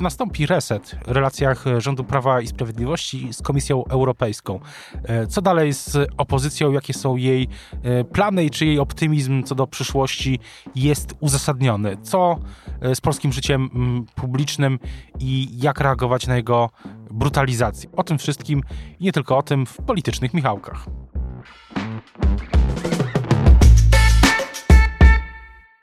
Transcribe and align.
Czy 0.00 0.04
nastąpi 0.04 0.46
reset 0.46 0.96
w 1.06 1.10
relacjach 1.10 1.64
rządu 1.78 2.04
Prawa 2.04 2.40
i 2.40 2.46
Sprawiedliwości 2.46 3.32
z 3.32 3.42
Komisją 3.42 3.84
Europejską? 3.84 4.60
E, 5.02 5.26
co 5.26 5.42
dalej 5.42 5.72
z 5.72 5.96
opozycją? 6.16 6.72
Jakie 6.72 6.94
są 6.94 7.16
jej 7.16 7.48
e, 7.82 8.04
plany 8.04 8.44
i 8.44 8.50
czy 8.50 8.66
jej 8.66 8.78
optymizm 8.78 9.42
co 9.42 9.54
do 9.54 9.66
przyszłości 9.66 10.38
jest 10.74 11.14
uzasadniony? 11.20 11.96
Co 12.02 12.38
e, 12.80 12.94
z 12.94 13.00
polskim 13.00 13.32
życiem 13.32 13.70
publicznym 14.14 14.78
i 15.18 15.48
jak 15.58 15.80
reagować 15.80 16.26
na 16.26 16.36
jego 16.36 16.70
brutalizację? 17.10 17.90
O 17.96 18.02
tym 18.02 18.18
wszystkim 18.18 18.62
i 19.00 19.04
nie 19.04 19.12
tylko 19.12 19.38
o 19.38 19.42
tym 19.42 19.66
w 19.66 19.76
politycznych 19.76 20.34
Michałkach. 20.34 20.86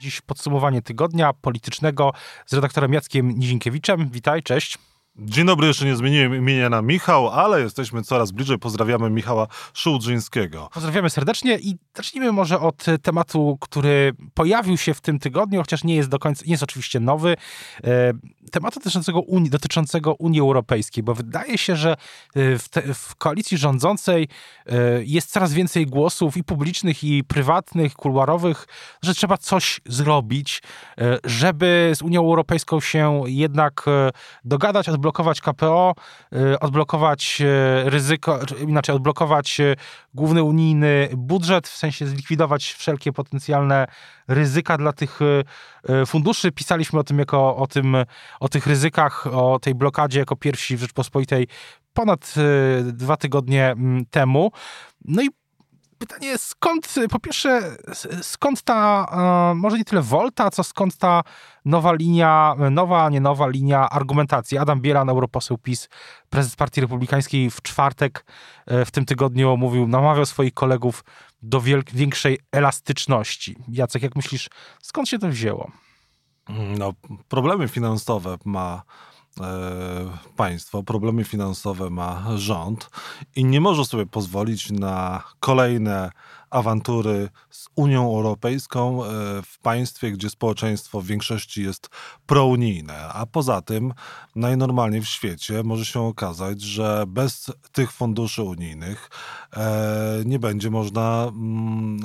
Dziś 0.07 0.21
podsumowanie 0.21 0.81
tygodnia 0.81 1.33
politycznego 1.33 2.13
z 2.45 2.53
redaktorem 2.53 2.93
Jackiem 2.93 3.39
Nizinkiewiczem. 3.39 4.09
Witaj, 4.09 4.43
cześć. 4.43 4.77
Dzień 5.19 5.45
dobry, 5.45 5.67
jeszcze 5.67 5.85
nie 5.85 5.95
zmieniłem 5.95 6.35
imienia 6.35 6.69
na 6.69 6.81
Michał, 6.81 7.29
ale 7.29 7.61
jesteśmy 7.61 8.03
coraz 8.03 8.31
bliżej. 8.31 8.59
Pozdrawiamy 8.59 9.09
Michała 9.09 9.47
Szułdrzyńskiego. 9.73 10.69
Pozdrawiamy 10.73 11.09
serdecznie 11.09 11.59
i 11.59 11.77
zacznijmy 11.95 12.31
może 12.31 12.59
od 12.59 12.85
tematu, 13.01 13.57
który 13.61 14.11
pojawił 14.33 14.77
się 14.77 14.93
w 14.93 15.01
tym 15.01 15.19
tygodniu, 15.19 15.59
chociaż 15.59 15.83
nie 15.83 15.95
jest 15.95 16.09
do 16.09 16.19
końca, 16.19 16.43
nie 16.45 16.51
jest 16.51 16.63
oczywiście 16.63 16.99
nowy. 16.99 17.35
E, 17.83 18.13
tematu 18.51 18.79
dotyczącego 18.79 19.21
Unii, 19.21 19.49
dotyczącego 19.49 20.13
Unii 20.13 20.39
Europejskiej, 20.39 21.03
bo 21.03 21.13
wydaje 21.13 21.57
się, 21.57 21.75
że 21.75 21.91
e, 21.91 22.57
w, 22.57 22.69
te, 22.69 22.93
w 22.93 23.15
koalicji 23.15 23.57
rządzącej 23.57 24.27
e, 24.65 25.03
jest 25.03 25.31
coraz 25.31 25.53
więcej 25.53 25.85
głosów 25.85 26.37
i 26.37 26.43
publicznych, 26.43 27.03
i 27.03 27.23
prywatnych, 27.23 27.93
kuluarowych, 27.93 28.67
że 29.01 29.15
trzeba 29.15 29.37
coś 29.37 29.81
zrobić, 29.85 30.63
żeby 31.23 31.91
z 31.95 32.01
Unią 32.01 32.21
Europejską 32.21 32.79
się 32.79 33.23
jednak 33.25 33.85
dogadać, 34.43 34.89
odblokować 34.89 35.06
odblokować 35.07 35.41
KPO, 35.41 35.93
y, 36.33 36.59
odblokować 36.59 37.41
y, 37.41 37.89
ryzyko, 37.89 38.39
inaczej 38.67 38.95
odblokować 38.95 39.59
y, 39.59 39.75
główny 40.13 40.43
unijny 40.43 41.09
budżet, 41.17 41.67
w 41.67 41.77
sensie 41.77 42.07
zlikwidować 42.07 42.73
wszelkie 42.73 43.13
potencjalne 43.13 43.87
ryzyka 44.27 44.77
dla 44.77 44.93
tych 44.93 45.19
funduszy. 46.05 46.51
Pisaliśmy 46.51 46.99
o 46.99 47.03
tym 47.03 47.19
jako 47.19 47.55
o 47.55 47.67
tym, 47.67 47.97
o 48.39 48.49
tych 48.49 48.67
ryzykach, 48.67 49.27
o 49.27 49.59
tej 49.59 49.75
blokadzie 49.75 50.19
jako 50.19 50.35
pierwsi 50.35 50.77
w 50.77 50.79
Rzeczpospolitej 50.79 51.47
ponad 51.93 52.33
dwa 52.83 53.17
tygodnie 53.17 53.71
mm, 53.71 54.05
temu. 54.05 54.51
No 55.05 55.21
i 55.23 55.29
pytanie, 55.97 56.37
skąd, 56.37 56.95
po 57.09 57.19
pierwsze, 57.19 57.77
skąd 58.21 58.61
ta, 58.61 59.05
e, 59.51 59.55
może 59.55 59.77
nie 59.77 59.85
tyle 59.85 60.01
wolta, 60.01 60.51
co 60.51 60.63
skąd 60.63 60.97
ta 60.97 61.21
nowa 61.65 61.93
linia, 61.93 62.55
nowa, 62.71 63.05
a 63.05 63.09
nie 63.09 63.21
nowa 63.21 63.47
linia 63.47 63.89
argumentacji. 63.89 64.57
Adam 64.57 64.81
Bielan, 64.81 65.09
europoseł 65.09 65.57
PiS, 65.57 65.89
prezes 66.29 66.55
Partii 66.55 66.81
Republikańskiej 66.81 67.51
w 67.51 67.61
czwartek 67.61 68.25
e, 68.65 68.85
w 68.85 68.91
tym 68.91 69.05
tygodniu 69.05 69.57
mówił, 69.57 69.87
namawiał 69.87 70.25
swoich 70.25 70.53
kolegów 70.53 71.03
do 71.41 71.61
większej 71.93 72.39
elastyczności. 72.51 73.55
Jacek, 73.67 74.03
jak 74.03 74.15
myślisz, 74.15 74.49
skąd 74.81 75.09
się 75.09 75.19
to 75.19 75.29
wzięło? 75.29 75.71
No, 76.77 76.93
problemy 77.27 77.67
finansowe 77.67 78.37
ma 78.45 78.83
E, 79.16 79.16
państwo, 80.35 80.83
problemy 80.83 81.23
finansowe 81.23 81.89
ma 81.89 82.23
rząd 82.35 82.89
i 83.35 83.45
nie 83.45 83.61
może 83.61 83.85
sobie 83.85 84.05
pozwolić 84.05 84.71
na 84.71 85.23
kolejne 85.39 86.11
awantury 86.49 87.29
z 87.49 87.67
Unią 87.75 88.15
Europejską 88.15 89.03
e, 89.03 89.07
w 89.41 89.59
państwie, 89.59 90.11
gdzie 90.11 90.29
społeczeństwo 90.29 91.01
w 91.01 91.05
większości 91.05 91.63
jest 91.63 91.89
prounijne. 92.25 93.07
A 93.07 93.25
poza 93.25 93.61
tym, 93.61 93.93
najnormalniej 94.35 95.01
w 95.01 95.07
świecie 95.07 95.63
może 95.63 95.85
się 95.85 96.01
okazać, 96.01 96.61
że 96.61 97.03
bez 97.07 97.51
tych 97.71 97.91
funduszy 97.91 98.43
unijnych 98.43 99.09
e, 99.53 100.21
nie 100.25 100.39
będzie 100.39 100.69
można 100.69 101.27
mm, 101.27 101.99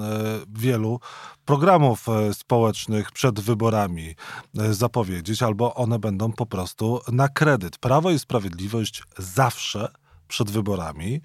wielu 0.48 1.00
programów 1.44 2.09
e, 2.09 2.34
społecznych 2.34 3.12
przed 3.12 3.41
wyborami 3.41 4.14
e, 4.59 4.74
zapowiedzieć, 4.74 5.42
albo 5.42 5.74
one 5.74 5.98
będą 5.98 6.32
po 6.32 6.47
prostu 6.47 7.00
na 7.12 7.28
kredyt. 7.28 7.78
Prawo 7.78 8.10
i 8.10 8.19
Sprawiedliwość 8.19 9.03
zawsze 9.19 9.88
przed 10.28 10.50
wyborami 10.50 11.20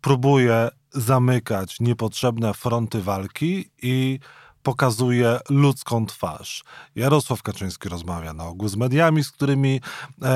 próbuje 0.00 0.68
zamykać 0.96 1.80
niepotrzebne 1.80 2.54
fronty 2.54 3.02
walki 3.02 3.70
i 3.82 4.18
pokazuje 4.66 5.38
ludzką 5.50 6.06
twarz. 6.06 6.64
Jarosław 6.96 7.42
Kaczyński 7.42 7.88
rozmawia 7.88 8.32
na 8.32 8.44
ogół 8.44 8.68
z 8.68 8.76
mediami, 8.76 9.24
z 9.24 9.30
którymi 9.30 9.80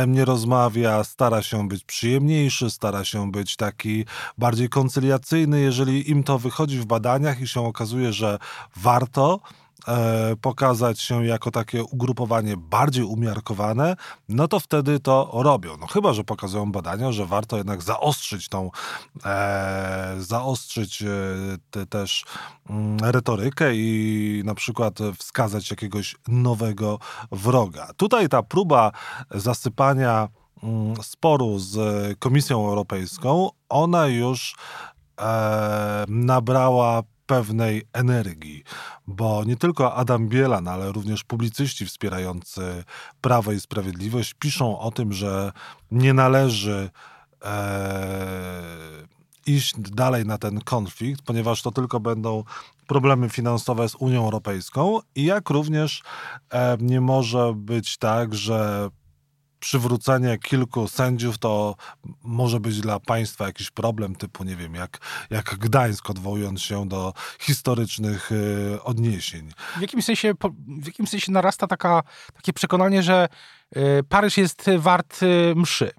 nie 0.07 0.25
rozmawia, 0.25 1.05
stara 1.05 1.43
się 1.43 1.69
być 1.69 1.85
przyjemniejszy, 1.85 2.71
stara 2.71 3.05
się 3.05 3.31
być 3.31 3.57
taki 3.57 4.05
bardziej 4.39 4.69
koncyliacyjny, 4.69 5.61
jeżeli 5.61 6.11
im 6.11 6.23
to 6.25 6.39
wychodzi 6.39 6.79
w 6.79 6.87
badaniach 6.87 7.41
i 7.41 7.49
się 7.49 7.67
okazuje, 7.67 8.13
że 8.13 8.39
warto, 8.77 9.41
e, 9.43 9.70
pokazać 10.41 11.01
się 11.01 11.27
jako 11.27 11.51
takie 11.51 11.85
ugrupowanie 11.85 12.57
bardziej 12.57 13.05
umiarkowane, 13.05 13.97
no 14.29 14.49
to 14.49 14.61
wtedy 14.61 15.01
to 15.01 15.31
robią. 15.33 15.77
No 15.81 15.87
chyba, 15.87 16.13
że 16.13 16.25
pokazują 16.25 16.73
badania, 16.73 17.13
że 17.13 17.27
warto 17.27 17.57
jednak 17.57 17.83
zaostrzyć 17.83 18.49
tą, 18.49 18.71
e, 19.25 20.15
zaostrzyć 20.19 21.03
e, 21.03 21.07
te, 21.71 21.87
też 21.87 22.25
mm, 22.71 22.99
retorykę 23.01 23.75
i 23.75 24.43
na 24.45 24.55
przykład 24.55 24.99
wskazać 25.19 25.71
jakiegoś 25.71 26.17
nowego 26.29 26.99
wroga. 27.33 27.89
Tutaj 27.97 28.29
ta 28.29 28.43
próba 28.43 28.93
zasypania 29.31 30.29
mm, 30.63 30.95
sporu 31.03 31.59
z 31.59 31.79
Komisją 32.19 32.69
Europejską, 32.69 33.49
ona 33.69 34.07
już 34.07 34.55
e, 35.21 36.05
nabrała 36.09 37.03
pewnej 37.31 37.83
energii, 37.93 38.65
bo 39.07 39.45
nie 39.45 39.57
tylko 39.57 39.95
Adam 39.95 40.29
Bielan, 40.29 40.69
ale 40.69 40.93
również 40.93 41.25
publicyści 41.25 41.87
wspierający 41.87 42.85
Prawo 43.21 43.53
i 43.53 43.61
Sprawiedliwość 43.61 44.35
piszą 44.35 44.79
o 44.79 44.91
tym, 44.91 45.13
że 45.13 45.53
nie 45.91 46.15
należy 46.15 46.91
e, 47.45 48.61
iść 49.47 49.75
dalej 49.79 50.27
na 50.27 50.39
ten 50.39 50.61
konflikt, 50.61 51.23
ponieważ 51.23 51.63
to 51.63 51.71
tylko 51.71 52.01
będą 52.01 52.45
problemy 52.87 53.29
finansowe 53.29 53.89
z 53.89 53.95
Unią 53.95 54.25
Europejską 54.25 54.99
i 55.15 55.25
jak 55.25 55.51
również 55.51 56.03
e, 56.51 56.77
nie 56.81 57.01
może 57.01 57.53
być 57.57 57.97
tak, 57.99 58.35
że 58.35 58.89
przywrócenie 59.61 60.39
kilku 60.39 60.89
sędziów 60.89 61.39
to 61.39 61.77
może 62.23 62.61
być 62.61 62.81
dla 62.81 63.01
państwa 63.01 63.47
jakiś 63.47 63.71
problem 63.71 64.17
typu, 64.17 64.45
nie 64.45 64.57
wiem, 64.57 64.75
jak, 64.75 64.99
jak 65.31 65.57
Gdańsk, 65.59 66.11
odwołując 66.11 66.63
się 66.63 66.89
do 66.89 67.13
historycznych 67.41 68.33
y, 68.33 68.83
odniesień. 68.83 69.53
W 69.77 69.81
jakimś 69.81 70.05
sensie, 70.05 70.35
w 71.07 71.09
sensie 71.09 71.33
narasta 71.33 71.67
taka, 71.67 72.03
takie 72.35 72.53
przekonanie, 72.53 73.03
że 73.03 73.29
y, 73.77 73.81
Paryż 74.09 74.37
jest 74.37 74.71
wart 74.79 75.23
y, 75.23 75.55
mszy 75.57 75.91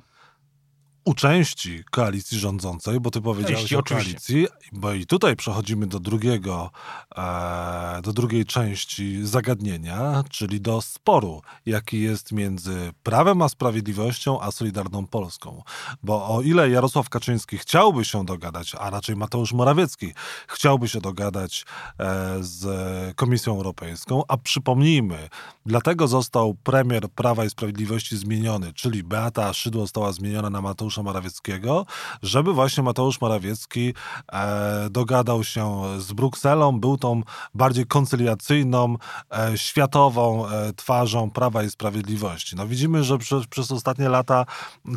u 1.06 1.13
części 1.13 1.84
koalicji 1.91 2.39
rządzącej, 2.39 3.00
bo 3.00 3.12
ty 3.12 3.22
powiedziałeś 3.22 3.59
części, 3.59 3.75
o 3.75 3.84
koalicji, 3.84 4.47
bo 4.72 4.94
i 4.94 5.06
tutaj 5.06 5.35
przechodzimy 5.35 5.88
do 5.88 6.00
drugiego, 6.00 6.72
e, 7.17 8.01
do 8.03 8.13
drugiej 8.13 8.45
części 8.45 9.28
zagadnienia, 9.28 10.23
czyli 10.29 10.61
do 10.61 10.81
sporu, 10.81 11.41
jaki 11.66 12.01
jest 12.01 12.31
między 12.31 12.94
Prawem 13.03 13.41
a 13.41 13.50
Sprawiedliwością, 13.50 14.41
a 14.41 14.51
Solidarną 14.51 15.07
Polską. 15.07 15.63
Bo 16.03 16.35
o 16.35 16.41
ile 16.41 16.70
Jarosław 16.70 17.09
Kaczyński 17.09 17.58
chciałby 17.58 18.05
się 18.05 18.25
dogadać, 18.25 18.75
a 18.79 18.90
raczej 18.90 19.16
Mateusz 19.16 19.53
Morawiecki 19.53 20.14
chciałby 20.47 20.90
się 20.90 21.02
dogadać 21.02 21.66
e, 21.99 22.37
z 22.40 23.16
Komisją 23.16 23.55
Europejską, 23.55 24.23
a 24.28 24.37
przypomnijmy, 24.37 25.29
dlatego 25.66 26.08
został 26.08 26.53
premier 26.53 27.09
Prawa 27.09 27.46
i 27.46 27.49
Sprawiedliwości 27.49 28.17
zmieniony, 28.17 28.73
czyli 28.73 29.03
Beata 29.03 29.53
Szydło 29.53 29.81
została 29.81 30.11
zmieniona 30.11 30.49
na 30.49 30.61
Mateusz 30.61 30.91
Mateusza 30.91 31.03
Morawieckiego, 31.03 31.85
żeby 32.23 32.53
właśnie 32.53 32.84
Mateusz 32.84 33.22
Morawiecki 33.22 33.93
e, 34.34 34.90
dogadał 34.90 35.43
się 35.43 35.82
z 35.99 36.14
Brukselą, 36.14 36.79
był 36.79 36.97
tą 36.97 37.23
bardziej 37.53 37.85
koncyliacyjną, 37.85 38.97
e, 39.32 39.58
światową 39.58 40.47
e, 40.47 40.73
twarzą 40.73 41.32
Prawa 41.32 41.64
i 41.64 41.70
Sprawiedliwości. 41.70 42.55
No 42.55 42.67
widzimy, 42.67 43.03
że 43.03 43.17
przez, 43.17 43.47
przez 43.47 43.72
ostatnie 43.72 44.09
lata 44.09 44.46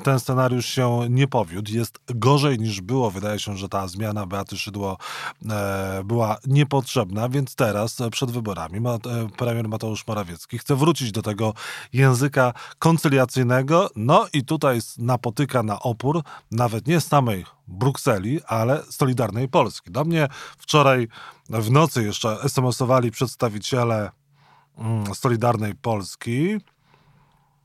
ten 0.05 0.21
scenariusz 0.21 0.67
się 0.67 1.01
nie 1.11 1.29
powiódł. 1.29 1.73
Jest 1.73 1.99
gorzej 2.07 2.59
niż 2.59 2.81
było. 2.81 3.11
Wydaje 3.11 3.39
się, 3.39 3.57
że 3.57 3.69
ta 3.69 3.89
zmiana 3.89 4.27
Beaty 4.27 4.57
Szydło 4.57 4.97
e, 5.51 6.03
była 6.05 6.37
niepotrzebna, 6.47 7.29
więc 7.29 7.55
teraz 7.55 8.01
e, 8.01 8.11
przed 8.11 8.31
wyborami 8.31 8.79
e, 8.79 8.99
premier 9.37 9.69
Mateusz 9.69 10.07
Morawiecki 10.07 10.59
chce 10.59 10.77
wrócić 10.77 11.13
do 11.13 11.23
tego 11.23 11.55
języka 11.93 12.53
koncyliacyjnego, 12.79 13.91
no 13.97 14.27
i 14.33 14.45
tutaj 14.45 14.81
napotyka 14.99 15.63
na 15.63 15.79
opór 15.85 16.23
nawet 16.51 16.87
nie 16.87 17.01
samej 17.01 17.45
Brukseli, 17.69 18.41
ale 18.47 18.83
Solidarnej 18.91 19.49
Polski. 19.49 19.91
Do 19.91 20.05
mnie 20.05 20.29
wczoraj 20.59 21.09
w 21.49 21.71
nocy 21.71 22.05
jeszcze 22.05 22.29
SMS-owali 22.43 23.11
przedstawiciele 23.11 24.11
mm, 24.79 25.15
Solidarnej 25.15 25.75
Polski. 25.75 26.59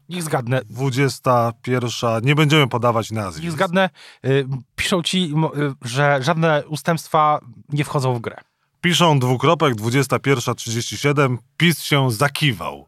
Niech 0.09 0.23
zgadnę. 0.23 0.61
21. 0.69 1.91
Nie 2.23 2.35
będziemy 2.35 2.67
podawać 2.67 3.11
nazwisk. 3.11 3.43
Niech 3.43 3.51
zgadnę. 3.51 3.89
Y, 4.25 4.47
piszą 4.75 5.03
ci, 5.03 5.33
y, 5.57 5.87
że 5.87 6.19
żadne 6.21 6.63
ustępstwa 6.67 7.39
nie 7.69 7.85
wchodzą 7.85 8.13
w 8.13 8.19
grę. 8.19 8.37
Piszą 8.81 9.19
dwukropek 9.19 9.75
21.37. 9.75 11.37
PiS 11.57 11.81
się 11.81 12.11
zakiwał. 12.11 12.87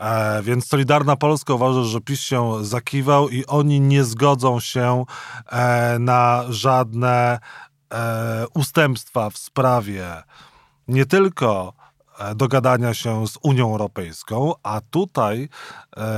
E, 0.00 0.42
więc 0.42 0.66
Solidarna 0.66 1.16
Polska 1.16 1.54
uważa, 1.54 1.82
że 1.82 2.00
PiS 2.00 2.20
się 2.20 2.64
zakiwał 2.64 3.28
i 3.28 3.46
oni 3.46 3.80
nie 3.80 4.04
zgodzą 4.04 4.60
się 4.60 5.04
e, 5.46 5.96
na 5.98 6.44
żadne 6.48 7.38
e, 7.92 8.46
ustępstwa 8.54 9.30
w 9.30 9.38
sprawie 9.38 10.22
nie 10.90 11.06
tylko 11.06 11.72
e, 12.18 12.34
dogadania 12.34 12.94
się 12.94 13.26
z 13.26 13.38
Unią 13.42 13.70
Europejską, 13.70 14.52
a 14.62 14.80
tutaj 14.90 15.48
e, 15.96 16.08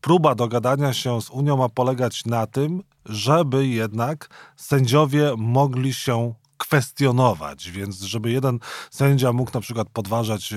próba 0.00 0.34
dogadania 0.34 0.92
się 0.92 1.22
z 1.22 1.30
Unią 1.30 1.56
ma 1.56 1.68
polegać 1.68 2.24
na 2.24 2.46
tym, 2.46 2.82
żeby 3.06 3.66
jednak 3.66 4.28
sędziowie 4.56 5.34
mogli 5.36 5.94
się 5.94 6.34
kwestionować, 6.66 7.70
więc 7.70 8.00
żeby 8.00 8.30
jeden 8.30 8.58
sędzia 8.90 9.32
mógł 9.32 9.50
na 9.54 9.60
przykład 9.60 9.88
podważać 9.92 10.52
e, 10.52 10.56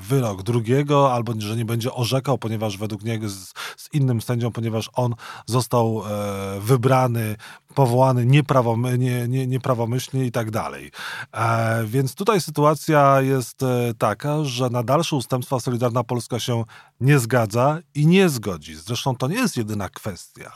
wyrok 0.00 0.42
drugiego, 0.42 1.12
albo 1.12 1.32
że 1.38 1.56
nie 1.56 1.64
będzie 1.64 1.92
orzekał, 1.92 2.38
ponieważ 2.38 2.76
według 2.76 3.02
niego 3.02 3.28
z, 3.28 3.52
z 3.76 3.88
innym 3.92 4.20
sędzią, 4.20 4.52
ponieważ 4.52 4.90
on 4.94 5.14
został 5.46 6.02
e, 6.06 6.60
wybrany, 6.60 7.36
powołany 7.74 8.26
nieprawom, 8.26 8.86
nie, 8.98 9.28
nie, 9.28 9.46
nieprawomyślnie 9.46 10.26
i 10.26 10.32
tak 10.32 10.50
dalej. 10.50 10.90
E, 11.32 11.84
więc 11.86 12.14
tutaj 12.14 12.40
sytuacja 12.40 13.20
jest 13.20 13.62
e, 13.62 13.94
taka, 13.98 14.44
że 14.44 14.70
na 14.70 14.82
dalsze 14.82 15.16
ustępstwa 15.16 15.60
Solidarna 15.60 16.04
Polska 16.04 16.38
się 16.38 16.64
nie 17.00 17.18
zgadza 17.18 17.78
i 17.94 18.06
nie 18.06 18.28
zgodzi. 18.28 18.74
Zresztą 18.74 19.16
to 19.16 19.28
nie 19.28 19.36
jest 19.36 19.56
jedyna 19.56 19.88
kwestia, 19.88 20.52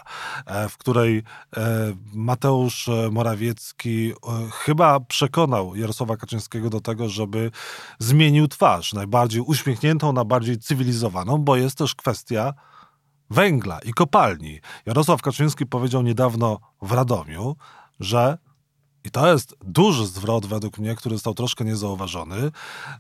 e, 0.46 0.68
w 0.68 0.78
której 0.78 1.22
e, 1.56 1.92
Mateusz 2.14 2.90
Morawiecki 3.10 4.12
chyba 4.52 4.74
chyba 4.74 5.00
przekonał 5.00 5.76
Jarosława 5.76 6.16
Kaczyńskiego 6.16 6.70
do 6.70 6.80
tego, 6.80 7.08
żeby 7.08 7.50
zmienił 7.98 8.48
twarz, 8.48 8.92
najbardziej 8.92 9.40
uśmiechniętą, 9.40 10.12
na 10.12 10.24
bardziej 10.24 10.58
cywilizowaną, 10.58 11.38
bo 11.38 11.56
jest 11.56 11.78
też 11.78 11.94
kwestia 11.94 12.54
węgla 13.34 13.78
i 13.78 13.92
kopalni. 13.92 14.60
Jarosław 14.86 15.22
Kaczyński 15.22 15.66
powiedział 15.66 16.02
niedawno 16.02 16.58
w 16.82 16.92
Radomiu, 16.92 17.56
że 18.00 18.38
i 19.04 19.10
to 19.10 19.32
jest 19.32 19.56
duży 19.64 20.06
zwrot 20.06 20.46
według 20.46 20.78
mnie, 20.78 20.94
który 20.94 21.14
został 21.14 21.34
troszkę 21.34 21.64
niezauważony, 21.64 22.50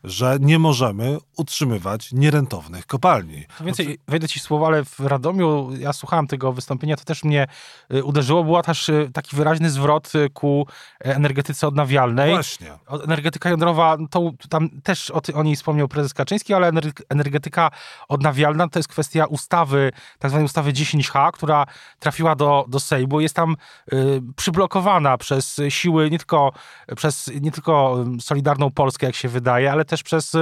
że 0.04 0.36
nie 0.40 0.58
możemy 0.58 1.18
utrzymywać 1.36 2.12
nierentownych 2.12 2.86
kopalni. 2.86 3.44
Co 3.58 3.64
więcej, 3.64 3.98
wejdę 4.08 4.28
ci 4.28 4.40
słowo, 4.40 4.66
ale 4.66 4.84
w 4.84 5.00
Radomiu, 5.00 5.70
ja 5.78 5.92
słuchałem 5.92 6.26
tego 6.26 6.52
wystąpienia, 6.52 6.96
to 6.96 7.04
też 7.04 7.24
mnie 7.24 7.46
y, 7.94 8.04
uderzyło. 8.04 8.44
Była 8.44 8.62
też 8.62 8.88
y, 8.88 9.10
taki 9.12 9.36
wyraźny 9.36 9.70
zwrot 9.70 10.14
y, 10.14 10.30
ku 10.30 10.66
energetyce 11.00 11.68
odnawialnej. 11.68 12.30
Właśnie. 12.30 12.72
Energetyka 13.04 13.50
jądrowa, 13.50 13.96
to 14.10 14.30
tam 14.48 14.70
też 14.82 15.10
o, 15.10 15.20
o 15.34 15.42
niej 15.42 15.56
wspomniał 15.56 15.88
prezes 15.88 16.14
Kaczyński, 16.14 16.54
ale 16.54 16.70
energetyka 17.08 17.70
odnawialna 18.08 18.68
to 18.68 18.78
jest 18.78 18.88
kwestia 18.88 19.26
ustawy, 19.26 19.92
tak 20.18 20.30
zwanej 20.30 20.44
ustawy 20.46 20.72
10H, 20.72 21.32
która 21.32 21.66
trafiła 21.98 22.34
do, 22.34 22.64
do 22.68 22.80
Sejmu. 22.80 23.20
Jest 23.20 23.36
tam 23.36 23.56
y, 23.92 24.22
przyblokowana 24.36 25.18
przez 25.18 25.60
siły 25.68 25.93
siły 25.94 26.10
nie 26.10 26.18
tylko 26.18 26.52
przez 26.96 27.30
nie 27.40 27.52
tylko 27.52 28.04
Solidarną 28.20 28.70
Polskę, 28.70 29.06
jak 29.06 29.16
się 29.16 29.28
wydaje, 29.28 29.72
ale 29.72 29.84
też 29.84 30.02
przez, 30.02 30.32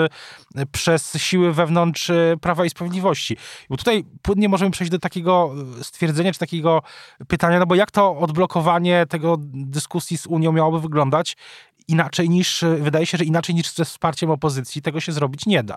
przez 0.72 1.12
siły 1.16 1.52
wewnątrz 1.52 2.10
e, 2.10 2.37
Prawa 2.40 2.64
i 2.64 2.70
Sprawiedliwości. 2.70 3.37
Bo 3.70 3.76
tutaj 3.76 4.04
płynnie 4.22 4.49
możemy 4.49 4.70
przejść 4.70 4.90
do 4.90 4.99
takiego 4.99 5.54
e, 5.81 5.84
stwierdzenia, 5.84 6.32
czy 6.32 6.38
takiego 6.38 6.82
pytania, 7.28 7.58
no 7.58 7.66
bo 7.66 7.75
jak 7.75 7.90
to 7.90 8.19
odblokowanie 8.19 9.06
tego 9.06 9.37
dyskusji 9.52 10.19
z 10.19 10.26
Unią 10.26 10.52
miałoby 10.52 10.81
wyglądać 10.81 11.37
inaczej 11.88 12.28
niż, 12.28 12.64
wydaje 12.78 13.06
się, 13.06 13.19
że 13.19 13.25
inaczej 13.25 13.54
niż 13.54 13.72
ze 13.72 13.84
wsparciem 13.84 14.31
opozycji 14.31 14.82
tego 14.82 15.00
się 15.00 15.12
zrobić 15.12 15.46
nie 15.46 15.62
da. 15.62 15.76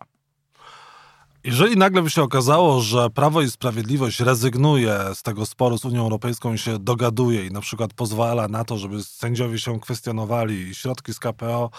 Jeżeli 1.46 1.78
nagle 1.78 2.02
by 2.02 2.10
się 2.10 2.24
okazało, 2.24 2.82
że 2.82 3.10
Prawo 3.10 3.42
i 3.42 3.52
Sprawiedliwość 3.52 4.20
rezygnuje 4.20 5.00
z 5.14 5.24
tego 5.24 5.46
sporu 5.46 5.78
z 5.78 5.86
Unią 5.86 6.02
Europejską 6.02 6.54
i 6.54 6.58
się 6.58 6.80
dogaduje 6.80 7.46
i 7.46 7.52
na 7.52 7.62
przykład 7.62 7.94
pozwala 7.94 8.48
na 8.48 8.64
to, 8.64 8.78
żeby 8.78 9.04
sędziowie 9.04 9.60
się 9.60 9.80
kwestionowali 9.80 10.56
i 10.56 10.76
środki 10.76 11.14
z 11.14 11.20
KPO 11.20 11.70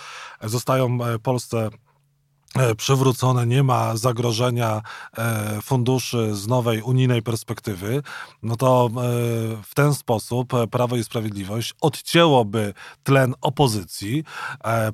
zostają 0.43 1.05
e, 1.05 1.19
Polsce 1.19 1.71
E, 1.86 1.86
przywrócone, 2.77 3.47
nie 3.47 3.63
ma 3.63 3.97
zagrożenia 3.97 4.83
e, 5.19 5.63
funduszy 5.63 6.35
z 6.35 6.47
nowej 6.47 6.83
unijnej 6.83 7.23
perspektywy, 7.23 8.03
no 8.43 8.57
to 8.57 8.91
e, 8.91 8.93
w 9.63 9.75
ten 9.75 9.95
sposób 9.95 10.53
Prawo 10.71 10.97
i 10.97 11.05
Sprawiedliwość 11.05 11.75
odcięłoby 11.81 12.75
tlen 13.03 13.35
opozycji, 13.41 14.25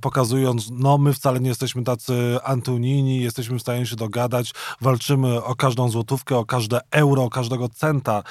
pokazując, 0.00 0.68
no 0.70 0.98
my 0.98 1.12
wcale 1.12 1.40
nie 1.40 1.48
jesteśmy 1.48 1.84
tacy 1.84 2.38
antyunijni, 2.44 3.20
jesteśmy 3.20 3.58
w 3.58 3.62
stanie 3.62 3.86
się 3.86 3.96
dogadać, 3.96 4.52
walczymy 4.80 5.44
o 5.44 5.54
każdą 5.54 5.88
złotówkę, 5.88 6.38
o 6.38 6.44
każde 6.44 6.80
euro, 6.90 7.22
o 7.24 7.30
każdego 7.30 7.68
centa 7.68 8.22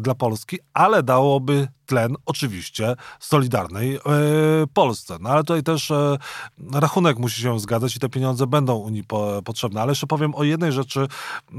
dla 0.00 0.14
Polski, 0.14 0.58
ale 0.74 1.02
dałoby 1.02 1.68
tlen 1.90 2.14
oczywiście 2.26 2.96
Solidarnej 3.20 3.96
e, 3.96 4.00
Polsce. 4.74 5.16
No 5.20 5.30
ale 5.30 5.40
tutaj 5.40 5.62
też 5.62 5.90
e, 5.90 6.16
rachunek 6.72 7.18
musi 7.18 7.42
się 7.42 7.60
zgadzać 7.60 7.96
i 7.96 7.98
te 7.98 8.08
pieniądze 8.08 8.46
będą 8.46 8.76
Unii 8.76 9.04
po, 9.04 9.42
potrzebne. 9.44 9.80
Ale 9.82 9.90
jeszcze 9.90 10.06
powiem 10.06 10.34
o 10.34 10.44
jednej 10.44 10.72
rzeczy, 10.72 11.06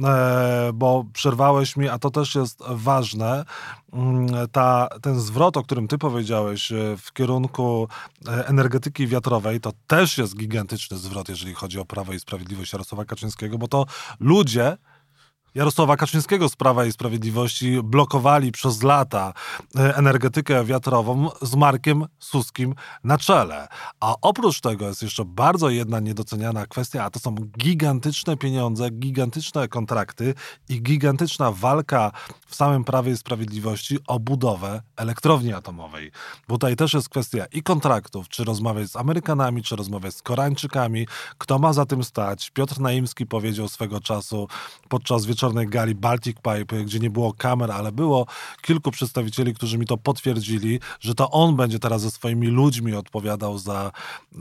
e, 0.04 0.72
bo 0.74 1.06
przerwałeś 1.14 1.78
mi, 1.78 1.90
a 1.90 2.00
to 2.00 2.12
też 2.12 2.36
jest 2.36 2.60
ważne. 2.70 3.46
Mm, 3.94 4.28
ta, 4.52 4.88
ten 5.02 5.20
zwrot, 5.20 5.58
o 5.58 5.64
którym 5.64 5.88
ty 5.88 5.98
powiedziałeś 5.98 6.72
w 6.98 7.14
kierunku 7.14 7.88
energetyki 8.26 9.08
wiatrowej, 9.08 9.62
to 9.62 9.72
też 9.88 10.18
jest 10.18 10.38
gigantyczny 10.38 10.98
zwrot, 10.98 11.30
jeżeli 11.30 11.54
chodzi 11.54 11.80
o 11.80 11.86
Prawo 11.86 12.14
i 12.14 12.20
Sprawiedliwość 12.20 12.74
Jarosława 12.74 13.06
Kaczyńskiego, 13.06 13.58
bo 13.58 13.68
to 13.68 13.86
ludzie 14.20 14.78
Jarosława 15.56 15.98
Kaczyńskiego 15.98 16.50
z 16.50 16.56
Prawa 16.56 16.86
i 16.86 16.92
Sprawiedliwości 16.92 17.84
blokowali 17.84 18.52
przez 18.52 18.84
lata 18.84 19.34
e, 19.76 19.96
energetykę 19.96 20.66
wiatrową 20.66 21.30
z 21.42 21.56
Markiem 21.56 22.06
Suskim 22.20 22.76
na 23.04 23.18
czele. 23.18 23.68
A 24.00 24.16
oprócz 24.22 24.62
tego 24.62 24.88
jest 24.88 25.02
jeszcze 25.02 25.26
bardzo 25.26 25.70
jedna 25.70 26.00
niedoceniana 26.00 26.66
kwestia, 26.66 27.04
a 27.04 27.10
to 27.10 27.20
są 27.20 27.36
gigantyczne 27.36 28.38
pieniądze, 28.38 28.90
gigantyczne 28.90 29.68
kontrakty 29.68 30.34
i 30.70 30.82
gigantyczna 30.82 31.52
walka 31.52 32.12
w 32.48 32.56
samym 32.56 32.84
Prawie 32.84 33.12
i 33.12 33.18
Sprawiedliwości 33.18 33.98
o 34.08 34.20
budowę 34.20 34.82
elektrowni 34.98 35.54
atomowej. 35.54 36.12
Bo 36.48 36.56
tutaj 36.56 36.76
też 36.76 36.94
jest 36.94 37.10
kwestia 37.10 37.46
i 37.46 37.64
kontraktów, 37.64 38.30
czy 38.30 38.44
rozmawiać 38.44 38.92
z 38.92 38.96
Amerykanami, 38.96 39.64
czy 39.64 39.76
rozmawiać 39.76 40.16
z 40.16 40.22
Koreańczykami, 40.22 41.08
kto 41.38 41.60
ma 41.60 41.74
za 41.74 41.86
tym 41.86 42.04
stać. 42.04 42.52
Piotr 42.52 42.80
Naimski 42.80 43.26
powiedział 43.26 43.68
swego 43.68 44.00
czasu 44.00 44.48
podczas 44.90 45.26
wieczoru 45.26 45.41
wieczornej 45.42 45.68
gali 45.68 45.96
Baltic 45.96 46.38
Pipe, 46.38 46.84
gdzie 46.84 47.00
nie 47.00 47.10
było 47.10 47.34
kamer, 47.34 47.72
ale 47.72 47.92
było 47.92 48.26
kilku 48.62 48.92
przedstawicieli, 48.92 49.54
którzy 49.54 49.78
mi 49.78 49.86
to 49.86 49.98
potwierdzili, 49.98 50.80
że 51.00 51.16
to 51.16 51.32
on 51.32 51.56
będzie 51.56 51.80
teraz 51.80 52.02
ze 52.02 52.12
swoimi 52.12 52.48
ludźmi 52.48 52.96
odpowiadał 52.96 53.58
za, 53.58 53.92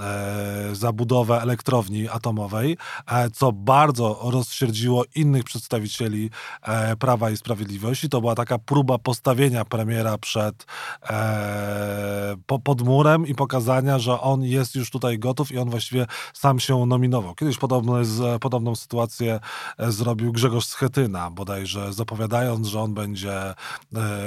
e, 0.00 0.74
za 0.74 0.92
budowę 0.92 1.42
elektrowni 1.42 2.08
atomowej, 2.08 2.76
e, 3.06 3.30
co 3.30 3.52
bardzo 3.52 4.20
rozsierdziło 4.22 5.04
innych 5.14 5.44
przedstawicieli 5.44 6.30
e, 6.62 6.96
Prawa 6.96 7.30
i 7.30 7.36
Sprawiedliwości. 7.36 8.08
To 8.08 8.20
była 8.20 8.34
taka 8.34 8.58
próba 8.58 8.98
postawienia 8.98 9.64
premiera 9.64 10.18
przed 10.18 10.66
e, 11.10 12.36
po, 12.46 12.58
pod 12.58 12.82
murem 12.82 13.26
i 13.26 13.34
pokazania, 13.34 13.98
że 13.98 14.20
on 14.20 14.42
jest 14.42 14.74
już 14.74 14.90
tutaj 14.90 15.18
gotów 15.18 15.52
i 15.52 15.58
on 15.58 15.70
właściwie 15.70 16.06
sam 16.34 16.60
się 16.60 16.86
nominował. 16.86 17.34
Kiedyś 17.34 17.58
podobno, 17.58 17.94
podobną 18.40 18.76
sytuację 18.76 19.40
e, 19.78 19.92
zrobił 19.92 20.32
Grzegorz 20.32 20.66
Schet 20.66 20.89
Schetyna, 20.90 21.30
bodajże 21.30 21.92
zapowiadając, 21.92 22.66
że 22.66 22.80
on 22.80 22.94
będzie 22.94 23.32
e, 23.34 23.54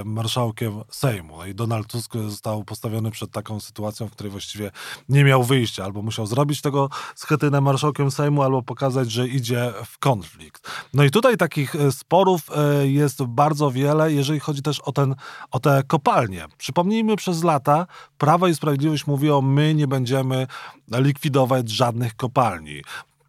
marszałkiem 0.05 0.73
Sejmu. 0.89 1.37
No 1.37 1.45
I 1.45 1.55
Donald 1.55 1.87
Tusk 1.87 2.13
został 2.13 2.63
postawiony 2.63 3.11
przed 3.11 3.31
taką 3.31 3.59
sytuacją, 3.59 4.07
w 4.07 4.11
której 4.11 4.31
właściwie 4.31 4.71
nie 5.09 5.23
miał 5.23 5.43
wyjścia. 5.43 5.83
Albo 5.83 6.01
musiał 6.01 6.25
zrobić 6.25 6.61
tego 6.61 6.89
Schetynę 7.15 7.61
marszałkiem 7.61 8.11
Sejmu, 8.11 8.43
albo 8.43 8.61
pokazać, 8.61 9.11
że 9.11 9.27
idzie 9.27 9.73
w 9.85 9.99
konflikt. 9.99 10.71
No 10.93 11.03
i 11.03 11.11
tutaj 11.11 11.37
takich 11.37 11.75
e, 11.75 11.91
sporów 11.91 12.41
e, 12.55 12.87
jest 12.87 13.23
bardzo 13.23 13.71
wiele, 13.71 14.13
jeżeli 14.13 14.39
chodzi 14.39 14.61
też 14.61 14.79
o, 14.79 14.91
ten, 14.91 15.15
o 15.51 15.59
te 15.59 15.83
kopalnie. 15.87 16.45
Przypomnijmy, 16.57 17.15
przez 17.15 17.43
lata 17.43 17.87
Prawo 18.17 18.47
i 18.47 18.55
Sprawiedliwość 18.55 19.07
mówiło, 19.07 19.41
my 19.41 19.73
nie 19.73 19.87
będziemy 19.87 20.47
likwidować 20.91 21.69
żadnych 21.69 22.15
kopalni. 22.15 22.81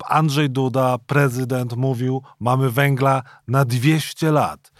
Andrzej 0.08 0.50
Duda, 0.50 0.98
prezydent, 1.06 1.76
mówił, 1.76 2.22
mamy 2.40 2.70
węgla 2.70 3.22
na 3.48 3.64
200 3.64 4.32
lat. 4.32 4.72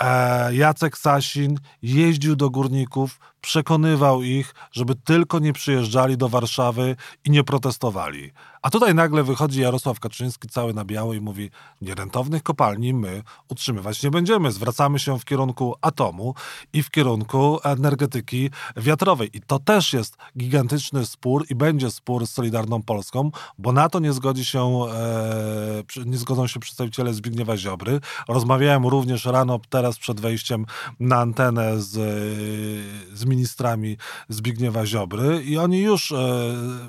E, 0.00 0.54
Jacek 0.54 0.98
Sasin 0.98 1.58
jeździł 1.82 2.36
do 2.36 2.50
górników, 2.50 3.18
przekonywał 3.46 4.22
ich, 4.22 4.54
żeby 4.72 4.94
tylko 4.94 5.38
nie 5.38 5.52
przyjeżdżali 5.52 6.16
do 6.16 6.28
Warszawy 6.28 6.96
i 7.24 7.30
nie 7.30 7.44
protestowali. 7.44 8.32
A 8.66 8.70
tutaj 8.70 8.94
nagle 8.94 9.24
wychodzi 9.24 9.60
Jarosław 9.60 10.00
Kaczyński 10.00 10.48
cały 10.48 10.74
na 10.74 10.84
biało 10.84 11.14
i 11.14 11.20
mówi: 11.20 11.50
Nierentownych 11.82 12.42
kopalni 12.42 12.94
my 12.94 13.22
utrzymywać 13.48 14.02
nie 14.02 14.10
będziemy. 14.10 14.52
Zwracamy 14.52 14.98
się 14.98 15.18
w 15.18 15.24
kierunku 15.24 15.74
atomu 15.80 16.34
i 16.72 16.82
w 16.82 16.90
kierunku 16.90 17.58
energetyki 17.64 18.50
wiatrowej. 18.76 19.30
I 19.36 19.40
to 19.40 19.58
też 19.58 19.92
jest 19.92 20.16
gigantyczny 20.38 21.06
spór 21.06 21.46
i 21.50 21.54
będzie 21.54 21.90
spór 21.90 22.26
z 22.26 22.30
Solidarną 22.30 22.82
Polską, 22.82 23.30
bo 23.58 23.72
na 23.72 23.88
to 23.88 23.98
nie 23.98 24.12
zgodzi 24.12 24.44
się, 24.44 24.86
e, 25.96 26.04
nie 26.06 26.18
zgodzą 26.18 26.46
się 26.46 26.60
przedstawiciele 26.60 27.14
Zbigniewa 27.14 27.56
Ziobry. 27.56 28.00
Rozmawiałem 28.28 28.86
również 28.86 29.24
rano, 29.24 29.60
teraz 29.68 29.98
przed 29.98 30.20
wejściem 30.20 30.66
na 31.00 31.16
antenę 31.16 31.80
z, 31.80 31.92
z 33.18 33.24
ministrami 33.36 33.96
Zbigniewa 34.28 34.86
Ziobry 34.86 35.42
i 35.42 35.58
oni 35.58 35.80
już 35.82 36.12
e, 36.12 36.16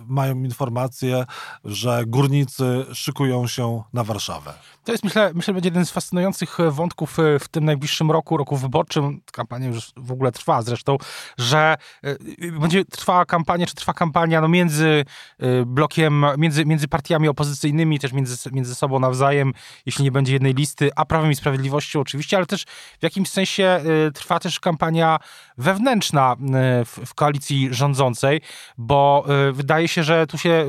mają 0.08 0.36
informację, 0.36 1.26
że 1.66 2.04
górnicy 2.08 2.86
szykują 2.94 3.48
się 3.48 3.84
na 3.94 4.04
Warszawę. 4.04 4.54
To 4.88 4.92
jest, 4.92 5.04
myślę, 5.04 5.32
myślę, 5.34 5.54
będzie 5.54 5.68
jeden 5.68 5.86
z 5.86 5.92
fascynujących 5.92 6.58
wątków 6.72 7.20
e, 7.20 7.40
w 7.40 7.48
tym 7.48 7.66
najbliższym 7.66 8.12
roku, 8.12 8.38
roku 8.38 8.58
wyborczym. 8.58 9.22
Kampania 9.32 9.68
już 9.68 9.92
w 9.98 10.12
ogóle 10.12 10.32
trwa 10.32 10.62
zresztą, 10.62 10.98
że 11.38 11.78
e, 12.04 12.52
będzie 12.52 12.86
trwała 12.86 13.26
kampania, 13.26 13.66
czy 13.66 13.76
trwa 13.76 13.94
kampania 13.94 14.42
no 14.42 14.48
między 14.48 15.06
e, 15.40 15.66
blokiem, 15.66 16.26
między, 16.38 16.66
między 16.66 16.88
partiami 16.88 17.28
opozycyjnymi, 17.28 18.00
też 18.00 18.14
między, 18.14 18.52
między 18.52 18.76
sobą 18.76 19.00
nawzajem, 19.00 19.54
jeśli 19.86 20.04
nie 20.04 20.12
będzie 20.12 20.34
jednej 20.34 20.54
listy, 20.54 20.90
a 20.96 21.06
Prawem 21.06 21.32
i 21.32 21.36
Sprawiedliwością 21.36 22.00
oczywiście, 22.00 22.38
ale 22.38 22.46
też 22.46 22.64
w 23.00 23.04
jakimś 23.04 23.30
sensie 23.30 23.82
trwa 24.14 24.40
też 24.40 24.60
kampania 24.60 25.20
wewnętrzna 25.58 26.36
w, 26.86 27.06
w 27.06 27.14
koalicji 27.14 27.70
rządzącej, 27.72 28.42
bo 28.78 29.26
wydaje 29.54 29.88
się, 29.88 30.04
że 30.04 30.28
tu 30.28 30.38
się 30.38 30.66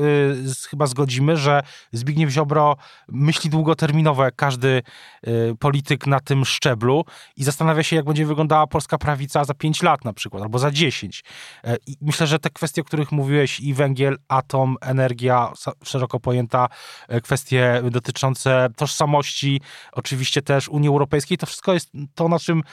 chyba 0.69 0.87
zgodzimy, 0.87 1.37
że 1.37 1.61
Zbigniew 1.91 2.29
Ziobro 2.29 2.77
myśli 3.07 3.49
długoterminowo, 3.49 4.08
jak 4.17 4.35
każdy 4.35 4.81
y, 5.27 5.55
polityk 5.59 6.07
na 6.07 6.19
tym 6.19 6.45
szczeblu 6.45 7.05
i 7.35 7.43
zastanawia 7.43 7.83
się, 7.83 7.95
jak 7.95 8.05
będzie 8.05 8.25
wyglądała 8.25 8.67
polska 8.67 8.97
prawica 8.97 9.43
za 9.43 9.53
5 9.53 9.83
lat 9.83 10.05
na 10.05 10.13
przykład, 10.13 10.43
albo 10.43 10.59
za 10.59 10.71
10. 10.71 11.23
E, 11.63 11.77
myślę, 12.01 12.27
że 12.27 12.39
te 12.39 12.49
kwestie, 12.49 12.81
o 12.81 12.85
których 12.85 13.11
mówiłeś, 13.11 13.59
i 13.59 13.73
węgiel, 13.73 14.17
atom, 14.27 14.77
energia, 14.81 15.51
szeroko 15.83 16.19
pojęta 16.19 16.67
e, 17.07 17.21
kwestie 17.21 17.81
dotyczące 17.91 18.67
tożsamości, 18.75 19.61
oczywiście 19.91 20.41
też 20.41 20.69
Unii 20.69 20.89
Europejskiej, 20.89 21.37
to 21.37 21.45
wszystko 21.45 21.73
jest 21.73 21.91
to, 22.15 22.27
na 22.27 22.39
czym 22.39 22.63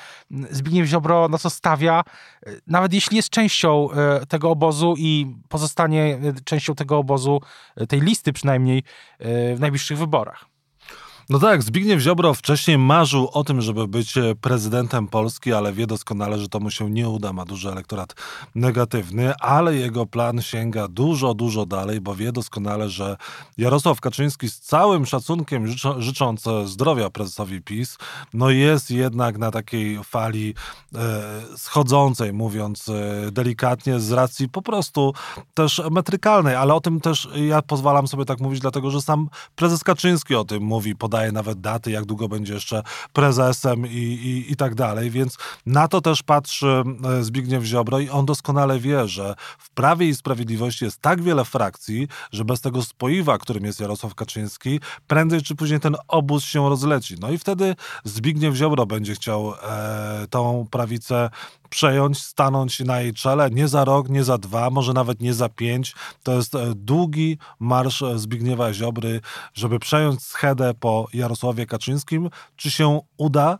Zbigniew 0.51 0.87
Ziobro 0.87 1.29
na 1.29 1.39
co 1.39 1.51
stawia, 1.51 2.03
e, 2.47 2.51
nawet 2.67 2.93
jeśli 2.93 3.17
jest 3.17 3.31
częścią 3.31 3.89
tego 4.29 4.51
obozu 4.51 4.95
i 4.99 5.37
pozostanie 5.49 6.19
częścią 6.45 6.75
tego 6.75 6.99
obozu, 6.99 7.41
tej 7.89 8.01
listy 8.01 8.33
przynajmniej 8.33 8.83
w 9.55 9.57
najbliższych 9.61 9.99
wyborach. 9.99 10.56
No 11.29 11.39
tak, 11.39 11.63
Zbigniew 11.63 12.01
Ziobro 12.01 12.35
wcześniej 12.35 12.79
marzył 12.79 13.29
o 13.33 13.45
tym, 13.45 13.61
żeby 13.61 13.89
być 13.89 14.19
e, 14.19 14.35
prezydentem 14.35 15.09
Polski, 15.09 15.53
ale 15.53 15.73
wie 15.73 15.87
doskonale, 15.87 16.39
że 16.39 16.49
to 16.49 16.61
mu 16.61 16.71
się 16.71 16.91
nie 16.91 17.09
uda, 17.09 17.33
ma 17.33 17.45
duży 17.45 17.71
elektorat 17.71 18.15
negatywny, 18.55 19.35
ale 19.37 19.75
jego 19.75 20.07
plan 20.07 20.43
sięga 20.43 20.89
dużo, 20.89 21.35
dużo 21.35 21.67
dalej, 21.67 22.01
bo 22.01 22.15
wie 22.15 22.33
doskonale, 22.33 22.89
że 22.89 23.17
Jarosław 23.59 24.01
Kaczyński 24.01 24.51
z 24.51 24.61
całym 24.61 25.07
szacunkiem 25.07 25.69
życzą, 25.69 26.01
życząc 26.03 26.45
zdrowia 26.65 27.11
prezesowi 27.11 27.63
PiS, 27.63 27.99
no 28.35 28.51
jest 28.51 28.91
jednak 28.91 29.39
na 29.39 29.51
takiej 29.51 30.05
fali 30.05 30.55
e, 30.95 30.99
schodzącej, 31.57 32.33
mówiąc 32.33 32.89
e, 32.89 33.31
delikatnie, 33.31 34.01
z 34.01 34.13
racji 34.13 34.49
po 34.49 34.63
prostu 34.63 35.15
też 35.55 35.83
metrykalnej, 35.91 36.55
ale 36.55 36.75
o 36.75 36.81
tym 36.81 37.01
też 37.01 37.29
ja 37.35 37.63
pozwalam 37.63 38.09
sobie 38.09 38.25
tak 38.25 38.41
mówić, 38.41 38.61
dlatego 38.61 38.91
że 38.91 39.03
sam 39.03 39.29
prezes 39.57 39.85
Kaczyński 39.85 40.35
o 40.35 40.45
tym 40.45 40.63
mówi, 40.63 40.97
podaje 40.97 41.16
podaje 41.17 41.33
nawet 41.33 41.61
daty, 41.61 41.91
jak 41.91 42.05
długo 42.05 42.29
będzie 42.29 42.55
jeszcze 42.55 42.83
prezesem 43.13 43.87
i, 43.87 43.91
i, 43.91 44.53
i 44.53 44.57
tak 44.57 44.75
dalej, 44.75 45.11
więc 45.11 45.39
na 45.67 45.89
to 45.89 46.01
też 46.01 46.23
patrzy 46.23 46.83
e, 47.19 47.25
Zbigniew 47.25 47.65
Ziobro 47.65 47.99
i 47.99 48.11
on 48.11 48.27
doskonale 48.27 48.79
wie, 48.79 49.09
że 49.09 49.35
w 49.59 49.71
Prawie 49.71 50.09
i 50.09 50.15
Sprawiedliwości 50.15 50.85
jest 50.85 51.01
tak 51.01 51.23
wiele 51.23 51.45
frakcji, 51.45 52.09
że 52.33 52.45
bez 52.45 52.61
tego 52.61 52.83
spoiwa, 52.83 53.39
którym 53.39 53.65
jest 53.65 53.81
Jarosław 53.81 54.15
Kaczyński, 54.15 54.81
prędzej 55.07 55.43
czy 55.43 55.55
później 55.55 55.81
ten 55.81 55.97
obóz 56.09 56.45
się 56.45 56.69
rozleci. 56.69 57.15
No 57.21 57.31
i 57.31 57.39
wtedy 57.39 57.77
Zbigniew 58.05 58.55
Ziobro 58.55 58.87
będzie 58.87 59.15
chciał 59.15 59.53
e, 59.63 60.27
tą 60.31 60.67
prawicę 60.71 61.31
przejąć, 61.69 62.23
stanąć 62.23 62.81
na 62.81 63.01
jej 63.01 63.15
czele, 63.15 63.51
nie 63.51 63.69
za 63.69 63.85
rok, 63.85 64.09
nie 64.09 64.25
za 64.25 64.39
dwa, 64.39 64.71
może 64.71 64.93
nawet 64.93 65.21
nie 65.21 65.35
za 65.35 65.49
pięć. 65.49 65.95
To 66.23 66.33
jest 66.33 66.55
e, 66.55 66.75
długi 66.75 67.39
marsz 67.61 68.05
Zbigniewa 68.17 68.73
Ziobry, 68.73 69.21
żeby 69.55 69.79
przejąć 69.79 70.23
schedę 70.23 70.75
po 70.75 71.06
Jarosławie 71.15 71.67
Kaczyńskim. 71.67 72.31
Czy 72.57 72.71
się 72.71 73.01
uda? 73.17 73.59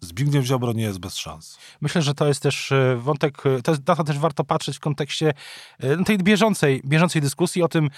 Zbigniew 0.00 0.44
Ziobro 0.44 0.72
nie 0.72 0.82
jest 0.82 0.98
bez 0.98 1.16
szans. 1.16 1.58
Myślę, 1.80 2.02
że 2.02 2.14
to 2.14 2.28
jest 2.28 2.42
też 2.42 2.72
e, 2.72 2.96
wątek, 2.96 3.46
e, 3.46 3.62
to 3.62 3.72
jest, 3.72 3.88
na 3.88 3.96
to 3.96 4.04
też 4.04 4.18
warto 4.18 4.44
patrzeć 4.44 4.76
w 4.76 4.80
kontekście 4.80 5.34
e, 5.80 5.96
no, 5.96 6.04
tej 6.04 6.18
bieżącej, 6.18 6.82
bieżącej 6.84 7.22
dyskusji 7.22 7.62
o 7.62 7.68
tym, 7.68 7.90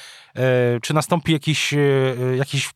czy 0.83 0.95
nastąpi 0.95 1.33
jakieś, 1.33 1.75
jakieś 2.37 2.71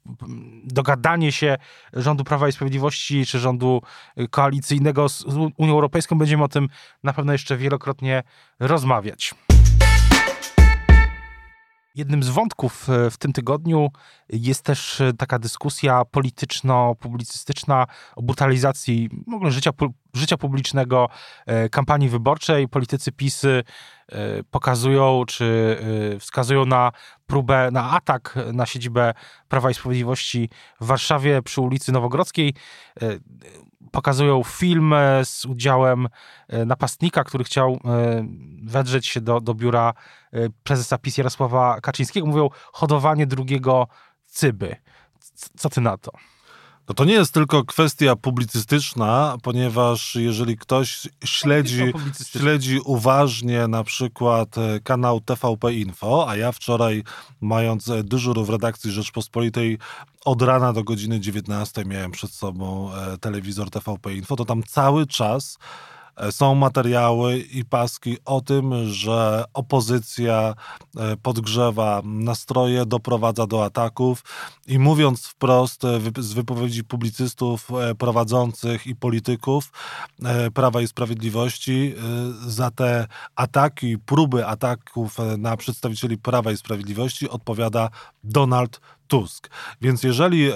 dogadanie 0.64 1.32
się 1.32 1.56
rządu 1.92 2.24
Prawa 2.24 2.48
i 2.48 2.52
Sprawiedliwości, 2.52 3.26
czy 3.26 3.38
rządu 3.38 3.82
koalicyjnego 4.30 5.08
z 5.08 5.24
Unią 5.56 5.72
Europejską. 5.72 6.18
Będziemy 6.18 6.44
o 6.44 6.48
tym 6.48 6.68
na 7.02 7.12
pewno 7.12 7.32
jeszcze 7.32 7.56
wielokrotnie 7.56 8.22
rozmawiać. 8.60 9.34
Jednym 11.94 12.22
z 12.22 12.28
wątków 12.28 12.90
e, 12.90 13.10
w 13.10 13.16
tym 13.16 13.32
tygodniu 13.32 13.90
jest 14.28 14.62
też 14.62 15.00
e, 15.00 15.12
taka 15.12 15.38
dyskusja 15.38 16.04
polityczno-publicystyczna 16.04 17.86
o 18.16 18.22
brutalizacji 18.22 19.10
w 19.26 19.50
życia, 19.50 19.70
życia 20.14 20.36
publicznego, 20.36 21.08
e, 21.46 21.68
kampanii 21.68 22.08
wyborczej. 22.08 22.68
Politycy 22.68 23.12
PiSy 23.12 23.64
pokazują 24.50 25.24
czy 25.26 25.78
wskazują 26.20 26.66
na 26.66 26.92
próbę, 27.26 27.70
na 27.70 27.90
atak 27.90 28.38
na 28.52 28.66
siedzibę 28.66 29.14
Prawa 29.48 29.70
i 29.70 29.74
Sprawiedliwości 29.74 30.50
w 30.80 30.86
Warszawie 30.86 31.42
przy 31.42 31.60
ulicy 31.60 31.92
Nowogrodzkiej 31.92 32.54
pokazują 33.92 34.42
film 34.44 34.92
e, 34.92 35.24
z 35.24 35.44
udziałem 35.44 36.08
e, 36.48 36.64
napastnika, 36.64 37.24
który 37.24 37.44
chciał 37.44 37.72
e, 37.72 37.78
wedrzeć 38.62 39.06
się 39.06 39.20
do, 39.20 39.40
do 39.40 39.54
biura 39.54 39.94
prezesa 40.62 40.98
PiS 40.98 41.18
Jarosława 41.18 41.80
Kaczyńskiego. 41.80 42.26
Mówią 42.26 42.48
hodowanie 42.72 43.26
drugiego 43.26 43.88
cyby. 44.26 44.76
Co 45.56 45.70
ty 45.70 45.80
na 45.80 45.98
to? 45.98 46.12
No 46.88 46.94
to 46.94 47.04
nie 47.04 47.12
jest 47.12 47.34
tylko 47.34 47.64
kwestia 47.64 48.16
publicystyczna, 48.16 49.36
ponieważ 49.42 50.14
jeżeli 50.14 50.56
ktoś 50.56 51.08
śledzi, 51.24 51.92
śledzi 52.26 52.80
uważnie 52.84 53.68
na 53.68 53.84
przykład 53.84 54.54
kanał 54.84 55.20
TVP 55.20 55.74
Info, 55.74 56.28
a 56.28 56.36
ja 56.36 56.52
wczoraj 56.52 57.02
mając 57.40 57.90
dyżur 58.04 58.44
w 58.44 58.50
redakcji 58.50 58.90
Rzeczpospolitej 58.90 59.78
od 60.24 60.42
rana 60.42 60.72
do 60.72 60.84
godziny 60.84 61.20
19 61.20 61.84
miałem 61.84 62.10
przed 62.10 62.30
sobą 62.30 62.94
e, 62.94 63.18
telewizor 63.18 63.70
TVP 63.70 64.14
Info, 64.14 64.36
to 64.36 64.44
tam 64.44 64.62
cały 64.62 65.06
czas 65.06 65.58
e, 65.58 65.91
są 66.30 66.54
materiały 66.54 67.38
i 67.38 67.64
paski 67.64 68.16
o 68.24 68.40
tym, 68.40 68.88
że 68.88 69.44
opozycja 69.54 70.54
e, 70.96 71.16
podgrzewa 71.16 72.02
nastroje, 72.04 72.86
doprowadza 72.86 73.46
do 73.46 73.64
ataków 73.64 74.24
i 74.66 74.78
mówiąc 74.78 75.26
wprost 75.26 75.82
z 76.18 76.32
wypowiedzi 76.32 76.84
publicystów 76.84 77.68
prowadzących 77.98 78.86
i 78.86 78.96
polityków 78.96 79.72
Prawa 80.54 80.80
i 80.80 80.88
Sprawiedliwości, 80.88 81.94
za 82.46 82.70
te 82.70 83.06
ataki, 83.36 83.98
próby 83.98 84.46
ataków 84.46 85.16
na 85.38 85.56
przedstawicieli 85.56 86.18
Prawa 86.18 86.52
i 86.52 86.56
Sprawiedliwości 86.56 87.28
odpowiada 87.28 87.90
Donald 88.24 88.80
Tusk. 89.12 89.50
Więc 89.80 90.02
jeżeli 90.02 90.50
e, 90.50 90.54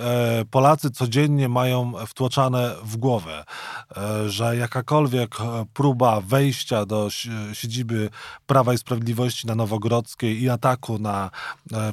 Polacy 0.51 0.91
codziennie 0.91 1.49
mają 1.49 1.93
wtłaczane 2.07 2.75
w 2.83 2.97
głowę, 2.97 3.45
e, 3.97 4.29
że 4.29 4.57
jakakolwiek 4.57 5.41
e, 5.41 5.65
próba 5.75 6.21
wejścia 6.21 6.87
do 6.87 7.09
siedziby 7.53 8.11
Prawa 8.47 8.75
i 8.75 8.79
Sprawiedliwości 8.79 9.47
na 9.47 9.55
Nowogrodzkiej 9.55 10.43
i 10.43 10.51
ataku 10.51 10.99
na 10.99 11.31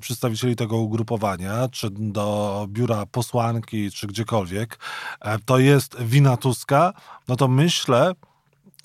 przedstawicieli 0.01 0.55
tego 0.55 0.77
ugrupowania, 0.77 1.67
czy 1.71 1.89
do 1.89 2.65
biura 2.69 3.05
posłanki, 3.05 3.91
czy 3.91 4.07
gdziekolwiek, 4.07 4.79
to 5.45 5.59
jest 5.59 6.01
wina 6.01 6.37
Tuska, 6.37 6.93
no 7.27 7.35
to 7.35 7.47
myślę, 7.47 8.13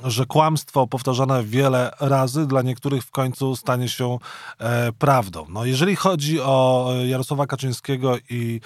że 0.04 0.26
kłamstwo 0.26 0.86
powtarzane 0.86 1.44
wiele 1.44 1.90
razy 2.00 2.46
dla 2.46 2.62
niektórych 2.62 3.04
w 3.04 3.10
końcu 3.10 3.56
stanie 3.56 3.88
się 3.88 4.18
e, 4.58 4.92
prawdą. 4.92 5.46
No, 5.48 5.64
jeżeli 5.64 5.96
chodzi 5.96 6.40
o 6.40 6.90
Jarosława 7.06 7.46
Kaczyńskiego 7.46 8.16
i 8.30 8.60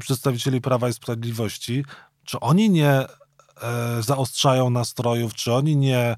przedstawicieli 0.00 0.60
Prawa 0.60 0.88
i 0.88 0.92
Sprawiedliwości, 0.92 1.84
czy 2.24 2.40
oni 2.40 2.70
nie 2.70 2.90
e, 2.90 3.06
zaostrzają 4.00 4.70
nastrojów, 4.70 5.34
czy 5.34 5.54
oni 5.54 5.76
nie 5.76 6.16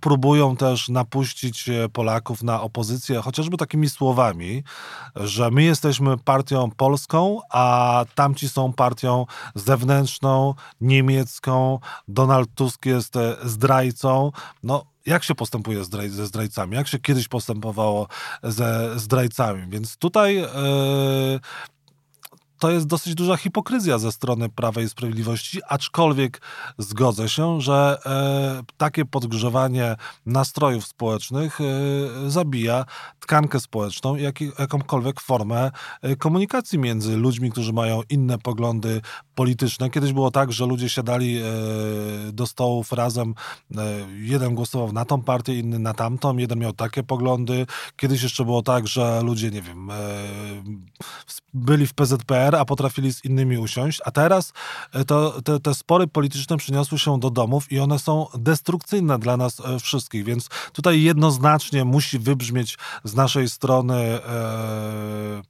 próbują 0.00 0.56
też 0.56 0.88
napuścić 0.88 1.68
e, 1.68 1.88
Polaków 1.88 2.42
na 2.42 2.62
opozycję, 2.62 3.20
chociażby 3.20 3.56
takimi 3.56 3.88
słowami, 3.88 4.62
że 5.16 5.50
my 5.50 5.62
jesteśmy 5.62 6.18
partią 6.18 6.70
polską, 6.70 7.40
a 7.50 8.04
tamci 8.14 8.48
są 8.48 8.72
partią 8.72 9.26
zewnętrzną, 9.54 10.54
niemiecką, 10.80 11.78
Donald 12.08 12.48
Tusk 12.54 12.86
jest 12.86 13.16
e, 13.16 13.36
zdrajcą. 13.42 14.32
No, 14.62 14.84
jak 15.06 15.24
się 15.24 15.34
postępuje 15.34 15.84
ze 16.08 16.26
zdrajcami, 16.26 16.76
jak 16.76 16.88
się 16.88 16.98
kiedyś 16.98 17.28
postępowało 17.28 18.08
ze 18.42 18.98
zdrajcami. 18.98 19.62
Więc 19.68 19.96
tutaj 19.96 20.36
yy, 20.36 21.40
to 22.64 22.70
jest 22.70 22.86
dosyć 22.86 23.14
duża 23.14 23.36
hipokryzja 23.36 23.98
ze 23.98 24.12
strony 24.12 24.48
Prawa 24.48 24.80
i 24.80 24.88
Sprawiedliwości, 24.88 25.60
aczkolwiek 25.68 26.40
zgodzę 26.78 27.28
się, 27.28 27.60
że 27.60 27.98
e, 28.06 28.62
takie 28.76 29.04
podgrzewanie 29.04 29.96
nastrojów 30.26 30.86
społecznych 30.86 31.58
e, 31.60 32.30
zabija 32.30 32.84
tkankę 33.20 33.60
społeczną 33.60 34.16
i 34.16 34.22
jak, 34.22 34.40
jakąkolwiek 34.40 35.20
formę 35.20 35.70
e, 36.02 36.16
komunikacji 36.16 36.78
między 36.78 37.16
ludźmi, 37.16 37.50
którzy 37.50 37.72
mają 37.72 38.02
inne 38.10 38.38
poglądy 38.38 39.00
polityczne. 39.34 39.90
Kiedyś 39.90 40.12
było 40.12 40.30
tak, 40.30 40.52
że 40.52 40.66
ludzie 40.66 40.88
siadali 40.88 41.38
e, 41.38 41.42
do 42.32 42.46
stołów 42.46 42.92
razem, 42.92 43.34
e, 43.76 43.84
jeden 44.14 44.54
głosował 44.54 44.92
na 44.92 45.04
tą 45.04 45.22
partię, 45.22 45.58
inny 45.58 45.78
na 45.78 45.94
tamtą, 45.94 46.36
jeden 46.36 46.58
miał 46.58 46.72
takie 46.72 47.02
poglądy. 47.02 47.66
Kiedyś 47.96 48.22
jeszcze 48.22 48.44
było 48.44 48.62
tak, 48.62 48.86
że 48.86 49.22
ludzie, 49.22 49.50
nie 49.50 49.62
wiem, 49.62 49.90
byli 51.54 51.86
w 51.86 51.94
PZPR, 51.94 52.53
a 52.58 52.64
potrafili 52.64 53.12
z 53.12 53.24
innymi 53.24 53.58
usiąść, 53.58 54.00
a 54.04 54.10
teraz 54.10 54.52
to, 55.06 55.42
te, 55.42 55.60
te 55.60 55.74
spory 55.74 56.06
polityczne 56.06 56.56
przyniosły 56.56 56.98
się 56.98 57.20
do 57.20 57.30
domów 57.30 57.72
i 57.72 57.80
one 57.80 57.98
są 57.98 58.26
destrukcyjne 58.34 59.18
dla 59.18 59.36
nas 59.36 59.62
wszystkich, 59.82 60.24
więc 60.24 60.48
tutaj 60.72 61.02
jednoznacznie 61.02 61.84
musi 61.84 62.18
wybrzmieć 62.18 62.78
z 63.04 63.14
z 63.14 63.16
naszej 63.16 63.48
strony 63.48 63.94
e, 63.94 65.42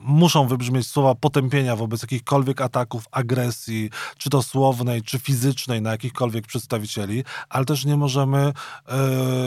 muszą 0.00 0.46
wybrzmieć 0.46 0.86
słowa 0.86 1.14
potępienia 1.14 1.76
wobec 1.76 2.02
jakichkolwiek 2.02 2.60
ataków, 2.60 3.04
agresji, 3.12 3.90
czy 4.18 4.30
to 4.30 4.42
słownej, 4.42 5.02
czy 5.02 5.18
fizycznej 5.18 5.82
na 5.82 5.90
jakichkolwiek 5.90 6.46
przedstawicieli, 6.46 7.24
ale 7.48 7.64
też 7.64 7.84
nie 7.84 7.96
możemy 7.96 8.38
e, 8.38 8.52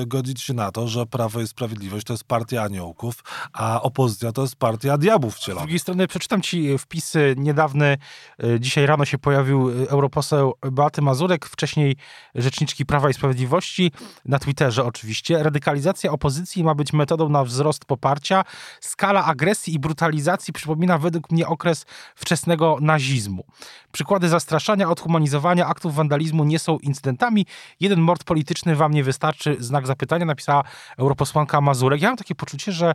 godzić 0.06 0.42
się 0.42 0.54
na 0.54 0.72
to, 0.72 0.88
że 0.88 1.06
Prawo 1.06 1.42
i 1.42 1.48
Sprawiedliwość 1.48 2.06
to 2.06 2.14
jest 2.14 2.24
partia 2.24 2.64
aniołków, 2.64 3.24
a 3.54 3.82
opozycja 3.82 4.32
to 4.32 4.42
jest 4.42 4.56
partia 4.56 4.98
diabłów 4.98 5.36
wcielonych. 5.36 5.64
Z 5.64 5.66
drugiej 5.66 5.80
strony 5.80 6.08
przeczytam 6.08 6.42
ci 6.42 6.78
wpisy 6.78 7.36
niedawny, 7.38 7.98
e, 8.44 8.60
dzisiaj 8.60 8.86
rano 8.86 9.06
się 9.06 9.18
pojawił 9.18 9.70
europoseł 9.90 10.54
Beaty 10.72 11.02
Mazurek, 11.02 11.46
wcześniej 11.46 11.96
rzeczniczki 12.36 12.86
Prawa 12.86 13.10
i 13.10 13.14
Sprawiedliwości, 13.14 13.92
na 14.26 14.40
Twitterze 14.40 14.86
oczywiście. 14.86 15.44
Radykalizacja 15.44 16.12
opozycji 16.12 16.64
ma 16.64 16.76
być 16.76 16.94
metodą 16.94 17.30
na 17.30 17.44
wzrost 17.44 17.86
poparcia, 17.86 18.44
skala 18.82 19.26
agresji 19.26 19.74
i 19.74 19.80
brutalizacji 19.80 20.43
przypomina 20.52 20.98
według 20.98 21.32
mnie 21.32 21.48
okres 21.48 21.86
wczesnego 22.16 22.78
nazizmu. 22.82 23.46
Przykłady 23.92 24.30
zastraszania, 24.30 24.90
odhumanizowania, 24.90 25.68
aktów 25.68 25.96
wandalizmu 25.96 26.44
nie 26.44 26.60
są 26.60 26.78
incydentami. 26.78 27.46
Jeden 27.80 28.00
mord 28.00 28.24
polityczny 28.24 28.76
wam 28.76 28.94
nie 28.94 29.04
wystarczy. 29.04 29.56
Znak 29.60 29.88
zapytania 29.88 30.26
napisała 30.26 30.64
europosłanka 30.98 31.62
Mazurek. 31.62 32.02
Ja 32.02 32.10
mam 32.10 32.18
takie 32.18 32.36
poczucie, 32.36 32.72
że 32.72 32.94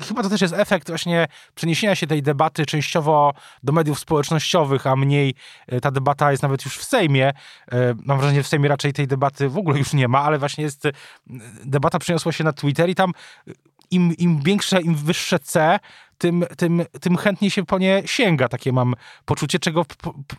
chyba 0.00 0.22
to 0.22 0.28
też 0.28 0.40
jest 0.40 0.54
efekt 0.54 0.88
właśnie 0.88 1.26
przeniesienia 1.54 1.94
się 1.94 2.06
tej 2.06 2.22
debaty 2.22 2.66
częściowo 2.66 3.34
do 3.62 3.72
mediów 3.72 3.98
społecznościowych, 3.98 4.86
a 4.86 4.96
mniej 4.96 5.34
e, 5.66 5.80
ta 5.80 5.90
debata 5.90 6.30
jest 6.30 6.42
nawet 6.42 6.64
już 6.64 6.78
w 6.78 6.84
Sejmie. 6.84 7.28
E, 7.28 7.34
mam 8.04 8.18
wrażenie, 8.18 8.38
że 8.38 8.42
w 8.42 8.48
Sejmie 8.48 8.68
raczej 8.68 8.92
tej 8.92 9.06
debaty 9.06 9.48
w 9.48 9.58
ogóle 9.58 9.78
już 9.78 9.92
nie 9.92 10.08
ma, 10.08 10.22
ale 10.22 10.38
właśnie 10.38 10.64
jest 10.64 10.88
debata 11.64 11.98
przeniosła 11.98 12.32
się 12.32 12.44
na 12.44 12.52
Twitter 12.52 12.90
i 12.90 12.94
tam 12.94 13.12
im, 13.90 14.16
im 14.16 14.42
większe, 14.42 14.80
im 14.80 14.94
wyższe 14.94 15.38
C, 15.38 15.78
tym, 16.18 16.44
tym, 16.56 16.84
tym 17.00 17.16
chętniej 17.16 17.50
się 17.50 17.64
po 17.64 17.78
nie 17.78 18.02
sięga. 18.06 18.48
Takie 18.48 18.72
mam 18.72 18.94
poczucie, 19.24 19.58
czego 19.58 19.86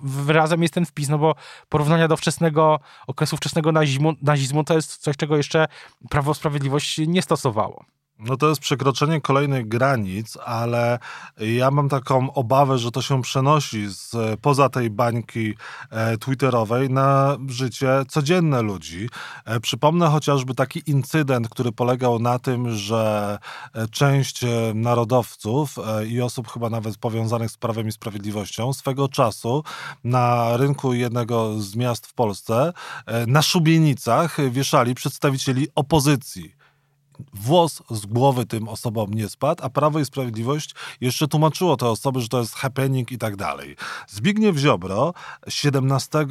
wyrazem 0.02 0.62
jest 0.62 0.74
ten 0.74 0.86
wpis, 0.86 1.10
no 1.10 1.18
bo 1.18 1.36
porównania 1.70 2.08
do 2.08 2.18
wczesnego 2.18 2.80
okresu 3.08 3.38
wczesnego 3.38 3.72
nazizmu, 3.72 4.14
nazizmu 4.22 4.64
to 4.64 4.74
jest 4.74 4.98
coś, 4.98 5.18
czego 5.18 5.38
jeszcze 5.38 5.68
Prawo 6.10 6.34
Sprawiedliwość 6.34 6.98
nie 6.98 7.22
stosowało. 7.22 7.86
No 8.20 8.38
to 8.38 8.50
jest 8.50 8.62
przekroczenie 8.62 9.22
kolejnych 9.22 9.68
granic, 9.68 10.38
ale 10.46 11.00
ja 11.38 11.72
mam 11.72 11.90
taką 11.90 12.34
obawę, 12.34 12.78
że 12.78 12.92
to 12.92 13.02
się 13.02 13.22
przenosi 13.22 13.88
z, 13.88 14.16
poza 14.42 14.70
tej 14.70 14.90
bańki 14.90 15.54
e, 15.90 16.18
twitterowej 16.18 16.90
na 16.90 17.38
życie 17.48 17.90
codzienne 18.08 18.62
ludzi. 18.62 19.10
E, 19.46 19.60
przypomnę 19.60 20.08
chociażby 20.08 20.56
taki 20.56 20.82
incydent, 20.86 21.50
który 21.50 21.72
polegał 21.72 22.20
na 22.20 22.40
tym, 22.40 22.76
że 22.76 23.38
e, 23.74 23.88
część 23.88 24.44
e, 24.44 24.48
narodowców 24.76 25.80
e, 25.80 26.06
i 26.06 26.22
osób 26.22 26.52
chyba 26.52 26.70
nawet 26.70 26.98
powiązanych 26.98 27.52
z 27.52 27.58
Prawem 27.58 27.88
i 27.88 27.92
Sprawiedliwością 27.92 28.74
swego 28.74 29.08
czasu 29.08 29.64
na 30.04 30.58
rynku 30.58 30.94
jednego 30.94 31.62
z 31.62 31.76
miast 31.76 32.08
w 32.08 32.14
Polsce 32.14 32.74
e, 33.06 33.26
na 33.26 33.42
szubienicach 33.42 34.38
wieszali 34.52 34.96
przedstawicieli 34.96 35.68
opozycji 35.76 36.55
włos 37.34 37.82
z 37.90 38.06
głowy 38.06 38.46
tym 38.46 38.68
osobom 38.68 39.14
nie 39.14 39.30
spadł, 39.30 39.64
a 39.64 39.70
Prawo 39.70 40.00
i 40.00 40.06
Sprawiedliwość 40.06 40.76
jeszcze 41.02 41.28
tłumaczyło 41.28 41.78
te 41.78 41.90
osoby, 41.90 42.22
że 42.22 42.28
to 42.28 42.40
jest 42.40 42.56
happening 42.56 43.12
i 43.12 43.18
tak 43.18 43.36
dalej. 43.36 43.76
Zbigniew 44.08 44.58
Ziobro 44.58 45.14
17 45.48 46.20
e, 46.20 46.26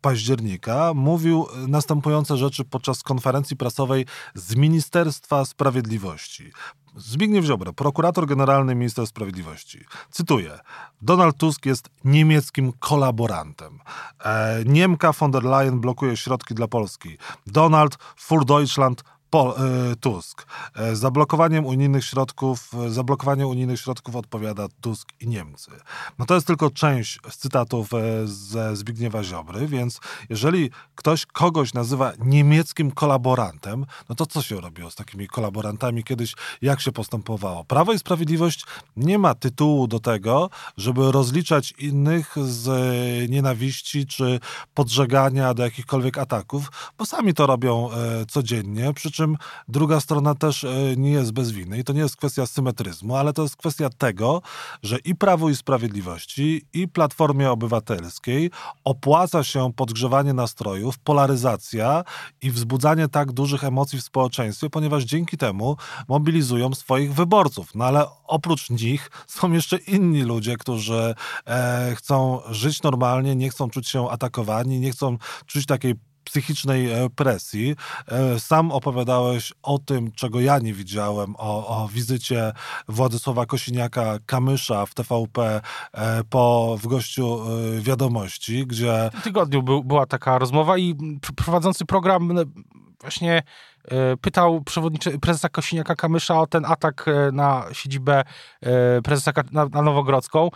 października 0.00 0.94
mówił 0.94 1.46
następujące 1.68 2.36
rzeczy 2.36 2.64
podczas 2.64 3.02
konferencji 3.02 3.56
prasowej 3.56 4.06
z 4.34 4.56
Ministerstwa 4.56 5.44
Sprawiedliwości. 5.44 6.52
Zbigniew 6.96 7.44
Ziobro, 7.44 7.72
prokurator 7.72 8.26
generalny 8.26 8.74
minister 8.74 9.06
sprawiedliwości. 9.06 9.84
Cytuję. 10.10 10.58
Donald 11.02 11.36
Tusk 11.36 11.66
jest 11.66 11.88
niemieckim 12.04 12.72
kolaborantem. 12.78 13.78
E, 14.24 14.62
Niemka 14.66 15.12
von 15.12 15.30
der 15.30 15.44
Leyen 15.44 15.80
blokuje 15.80 16.16
środki 16.16 16.54
dla 16.54 16.68
Polski. 16.68 17.18
Donald 17.46 17.98
für 18.16 18.44
Deutschland 18.44 19.04
Pol, 19.32 19.54
e, 19.56 19.96
Tusk. 19.96 20.46
E, 20.74 20.96
zablokowaniem 20.96 21.66
unijnych 21.66 22.04
środków, 22.04 22.70
e, 22.74 22.90
zablokowanie 22.90 23.46
unijnych 23.46 23.80
środków 23.80 24.16
odpowiada 24.16 24.66
Tusk 24.80 25.08
i 25.20 25.28
Niemcy. 25.28 25.70
No 26.18 26.26
to 26.26 26.34
jest 26.34 26.46
tylko 26.46 26.70
część 26.70 27.18
z 27.30 27.36
cytatów 27.36 27.90
ze 28.24 28.76
Zbigniewa 28.76 29.24
Ziobry, 29.24 29.66
więc 29.66 30.00
jeżeli 30.28 30.70
ktoś 30.94 31.26
kogoś 31.26 31.74
nazywa 31.74 32.12
niemieckim 32.18 32.90
kolaborantem, 32.90 33.86
no 34.08 34.14
to 34.14 34.26
co 34.26 34.42
się 34.42 34.60
robiło 34.60 34.90
z 34.90 34.94
takimi 34.94 35.28
kolaborantami 35.28 36.04
kiedyś, 36.04 36.34
jak 36.62 36.80
się 36.80 36.92
postępowało? 36.92 37.64
Prawo 37.64 37.92
i 37.92 37.98
Sprawiedliwość 37.98 38.64
nie 38.96 39.18
ma 39.18 39.34
tytułu 39.34 39.86
do 39.86 40.00
tego, 40.00 40.50
żeby 40.76 41.12
rozliczać 41.12 41.74
innych 41.78 42.34
z 42.44 42.70
nienawiści 43.30 44.06
czy 44.06 44.40
podżegania 44.74 45.54
do 45.54 45.62
jakichkolwiek 45.62 46.18
ataków, 46.18 46.72
bo 46.98 47.06
sami 47.06 47.34
to 47.34 47.46
robią 47.46 47.90
codziennie, 48.28 48.94
przy 48.94 49.10
czym 49.10 49.21
czym 49.22 49.36
druga 49.68 50.00
strona 50.00 50.34
też 50.34 50.64
e, 50.64 50.96
nie 50.96 51.10
jest 51.10 51.32
bez 51.32 51.50
winy. 51.50 51.78
I 51.78 51.84
to 51.84 51.92
nie 51.92 52.00
jest 52.00 52.16
kwestia 52.16 52.46
symetryzmu, 52.46 53.16
ale 53.16 53.32
to 53.32 53.42
jest 53.42 53.56
kwestia 53.56 53.90
tego, 53.90 54.42
że 54.82 54.98
i 54.98 55.14
Prawu 55.14 55.50
i 55.50 55.56
Sprawiedliwości, 55.56 56.66
i 56.72 56.88
Platformie 56.88 57.50
Obywatelskiej 57.50 58.50
opłaca 58.84 59.44
się 59.44 59.72
podgrzewanie 59.76 60.32
nastrojów, 60.32 60.98
polaryzacja 60.98 62.04
i 62.42 62.50
wzbudzanie 62.50 63.08
tak 63.08 63.32
dużych 63.32 63.64
emocji 63.64 63.98
w 63.98 64.04
społeczeństwie, 64.04 64.70
ponieważ 64.70 65.04
dzięki 65.04 65.36
temu 65.36 65.76
mobilizują 66.08 66.74
swoich 66.74 67.14
wyborców. 67.14 67.74
No 67.74 67.84
ale 67.84 68.04
oprócz 68.26 68.70
nich 68.70 69.10
są 69.26 69.52
jeszcze 69.52 69.76
inni 69.76 70.22
ludzie, 70.22 70.56
którzy 70.56 71.14
e, 71.46 71.94
chcą 71.96 72.40
żyć 72.50 72.82
normalnie, 72.82 73.36
nie 73.36 73.50
chcą 73.50 73.70
czuć 73.70 73.88
się 73.88 74.10
atakowani, 74.10 74.80
nie 74.80 74.90
chcą 74.90 75.18
czuć 75.46 75.66
takiej 75.66 75.94
psychicznej 76.24 76.88
presji. 77.16 77.76
Sam 78.38 78.72
opowiadałeś 78.72 79.52
o 79.62 79.78
tym, 79.78 80.12
czego 80.12 80.40
ja 80.40 80.58
nie 80.58 80.72
widziałem, 80.72 81.34
o, 81.38 81.82
o 81.82 81.88
wizycie 81.88 82.52
Władysława 82.88 83.44
Kosiniaka-Kamysza 83.44 84.86
w 84.86 84.94
TVP 84.94 85.60
po, 86.30 86.76
w 86.82 86.86
gościu 86.86 87.40
wiadomości, 87.80 88.66
gdzie... 88.66 89.10
W 89.14 89.22
tygodniu 89.22 89.62
był, 89.62 89.84
była 89.84 90.06
taka 90.06 90.38
rozmowa 90.38 90.78
i 90.78 90.94
prowadzący 91.36 91.84
program 91.84 92.32
właśnie 93.00 93.42
E, 93.90 94.16
pytał 94.16 94.62
prezesa 95.20 95.48
Kosiniaka-Kamysza 95.48 96.40
o 96.40 96.46
ten 96.46 96.64
atak 96.64 97.04
e, 97.08 97.32
na 97.32 97.64
siedzibę 97.72 98.24
e, 98.60 99.02
prezesa 99.02 99.32
na, 99.52 99.66
na 99.66 99.82
Nowogrodzką. 99.82 100.50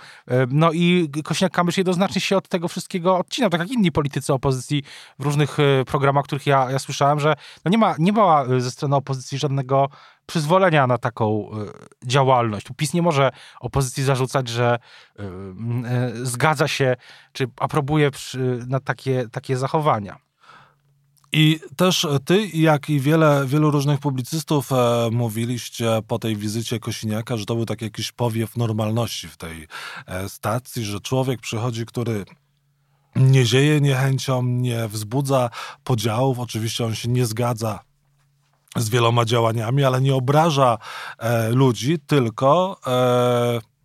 No 0.49 0.73
i 0.73 1.11
Kosiniak-Kamysz 1.25 1.79
jednoznacznie 1.79 2.21
się 2.21 2.37
od 2.37 2.49
tego 2.49 2.69
wszystkiego 2.69 3.19
odcinał, 3.19 3.51
tak 3.51 3.61
jak 3.61 3.71
inni 3.71 3.93
politycy 3.93 4.33
opozycji 4.33 4.83
w 5.19 5.25
różnych 5.25 5.57
programach, 5.87 6.25
których 6.25 6.47
ja, 6.47 6.71
ja 6.71 6.79
słyszałem, 6.79 7.21
że 7.21 7.35
no 7.65 7.71
nie, 7.71 7.79
ma, 7.79 7.95
nie 7.99 8.13
ma 8.13 8.45
ze 8.59 8.71
strony 8.71 8.97
opozycji 8.97 9.39
żadnego 9.39 9.89
przyzwolenia 10.27 10.87
na 10.87 10.99
taką 10.99 11.51
działalność. 12.05 12.67
PiS 12.77 12.95
nie 12.95 13.03
może 13.03 13.31
opozycji 13.61 14.05
zarzucać, 14.05 14.49
że 14.49 14.79
zgadza 16.23 16.69
się, 16.69 16.97
czy 17.33 17.47
aprobuje 17.61 18.11
na 18.67 18.81
takie, 18.81 19.29
takie 19.33 19.57
zachowania. 19.57 20.26
I 21.39 21.61
też 21.77 22.07
ty, 22.25 22.47
jak 22.47 22.91
i 22.91 23.01
wiele, 23.01 23.47
wielu 23.47 23.71
różnych 23.71 24.01
publicystów 24.01 24.73
e, 24.73 25.09
mówiliście 25.13 26.01
po 26.07 26.19
tej 26.19 26.37
wizycie 26.37 26.81
Kosiniaka, 26.81 27.37
że 27.37 27.47
to 27.47 27.55
był 27.55 27.67
taki 27.67 27.85
jakiś 27.85 28.13
powiew 28.13 28.57
normalności 28.57 29.29
w 29.29 29.37
tej 29.37 29.67
e, 30.07 30.29
stacji, 30.29 30.85
że 30.85 31.01
człowiek 31.01 31.41
przychodzi, 31.41 31.87
który 31.87 32.25
nie 33.17 33.45
zieje 33.47 33.81
niechęcią, 33.81 34.43
nie 34.43 34.89
wzbudza 34.89 35.51
podziałów. 35.85 36.39
Oczywiście 36.39 36.85
on 36.85 36.95
się 36.95 37.09
nie 37.09 37.27
zgadza 37.27 37.81
z 38.77 38.89
wieloma 38.89 39.25
działaniami, 39.25 39.85
ale 39.85 40.01
nie 40.01 40.15
obraża 40.15 40.79
e, 41.19 41.51
ludzi, 41.51 41.99
tylko 42.07 42.81
e, 42.87 43.76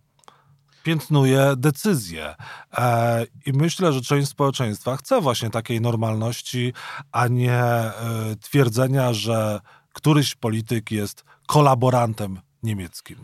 piętnuje 0.83 1.53
decyzje. 1.57 2.35
E, 2.77 3.25
I 3.45 3.53
myślę, 3.53 3.93
że 3.93 4.01
część 4.01 4.29
społeczeństwa 4.29 4.97
chce 4.97 5.21
właśnie 5.21 5.49
takiej 5.49 5.81
normalności, 5.81 6.73
a 7.11 7.27
nie 7.27 7.53
e, 7.53 7.93
twierdzenia, 8.41 9.13
że 9.13 9.59
któryś 9.93 10.35
polityk 10.35 10.91
jest 10.91 11.23
kolaborantem 11.47 12.39
niemieckim. 12.63 13.23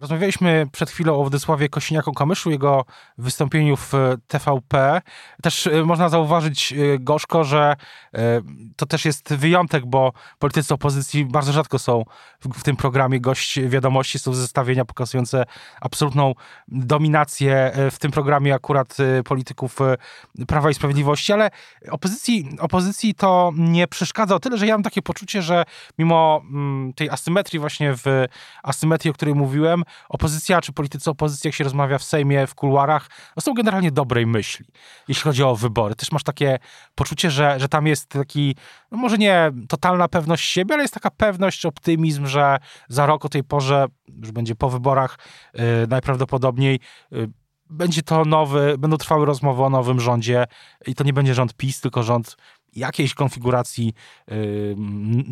Rozmawialiśmy 0.00 0.66
przed 0.72 0.90
chwilą 0.90 1.14
o 1.14 1.20
Władysławie 1.20 1.68
Kosiniaku-Kamyszu, 1.68 2.50
jego 2.50 2.84
wystąpieniu 3.18 3.76
w 3.76 3.92
TVP. 4.26 5.00
Też 5.42 5.66
e, 5.66 5.84
można 5.84 6.08
zauważyć 6.08 6.72
e, 6.72 6.98
gorzko, 6.98 7.44
że 7.44 7.76
e, 8.14 8.40
to 8.76 8.86
też 8.86 9.04
jest 9.04 9.34
wyjątek, 9.34 9.86
bo 9.86 10.12
politycy 10.38 10.74
opozycji 10.74 11.24
bardzo 11.24 11.52
rzadko 11.52 11.78
są 11.78 12.04
w, 12.40 12.62
tym 12.62 12.76
programie 12.76 13.20
gość 13.20 13.60
wiadomości, 13.60 14.18
są 14.18 14.32
zestawienia 14.32 14.84
pokazujące 14.84 15.44
absolutną 15.80 16.34
dominację 16.68 17.72
w 17.90 17.98
tym 17.98 18.10
programie 18.10 18.54
akurat 18.54 18.96
polityków 19.24 19.78
Prawa 20.46 20.70
i 20.70 20.74
Sprawiedliwości, 20.74 21.32
ale 21.32 21.50
opozycji, 21.90 22.48
opozycji 22.58 23.14
to 23.14 23.52
nie 23.56 23.88
przeszkadza 23.88 24.34
o 24.34 24.40
tyle, 24.40 24.58
że 24.58 24.66
ja 24.66 24.74
mam 24.74 24.82
takie 24.82 25.02
poczucie, 25.02 25.42
że 25.42 25.64
mimo 25.98 26.42
mm, 26.50 26.92
tej 26.92 27.10
asymetrii 27.10 27.60
właśnie 27.60 27.94
w 27.94 28.04
asymetrii, 28.62 29.10
o 29.10 29.14
której 29.14 29.34
mówiłem, 29.34 29.84
opozycja 30.08 30.60
czy 30.60 30.72
politycy 30.72 31.10
opozycji, 31.10 31.48
jak 31.48 31.54
się 31.54 31.64
rozmawia 31.64 31.98
w 31.98 32.02
Sejmie, 32.02 32.46
w 32.46 32.54
kuluarach, 32.54 33.08
no 33.36 33.40
są 33.40 33.54
generalnie 33.54 33.92
dobrej 33.92 34.26
myśli, 34.26 34.66
jeśli 35.08 35.22
chodzi 35.22 35.42
o 35.42 35.56
wybory. 35.56 35.94
Też 35.94 36.12
masz 36.12 36.22
takie 36.22 36.58
poczucie, 36.94 37.30
że, 37.30 37.60
że 37.60 37.68
tam 37.68 37.86
jest 37.86 38.08
taki, 38.08 38.56
no 38.90 38.98
może 38.98 39.18
nie 39.18 39.50
totalna 39.68 40.08
pewność 40.08 40.44
siebie, 40.44 40.74
ale 40.74 40.84
jest 40.84 40.94
taka 40.94 41.10
pewność, 41.10 41.66
optymizm, 41.66 42.26
że 42.26 42.58
za 42.88 43.06
rok 43.06 43.24
o 43.24 43.28
tej 43.28 43.44
porze, 43.44 43.86
już 44.08 44.32
będzie 44.32 44.54
po 44.54 44.70
wyborach 44.70 45.18
yy, 45.54 45.62
najprawdopodobniej, 45.88 46.80
yy, 47.10 47.30
będzie 47.70 48.02
to 48.02 48.24
nowy, 48.24 48.78
będą 48.78 48.96
trwały 48.96 49.26
rozmowy 49.26 49.62
o 49.62 49.70
nowym 49.70 50.00
rządzie 50.00 50.44
i 50.86 50.94
to 50.94 51.04
nie 51.04 51.12
będzie 51.12 51.34
rząd 51.34 51.54
PiS, 51.54 51.80
tylko 51.80 52.02
rząd 52.02 52.36
jakiejś 52.72 53.14
konfiguracji 53.14 53.94
yy, 54.28 54.76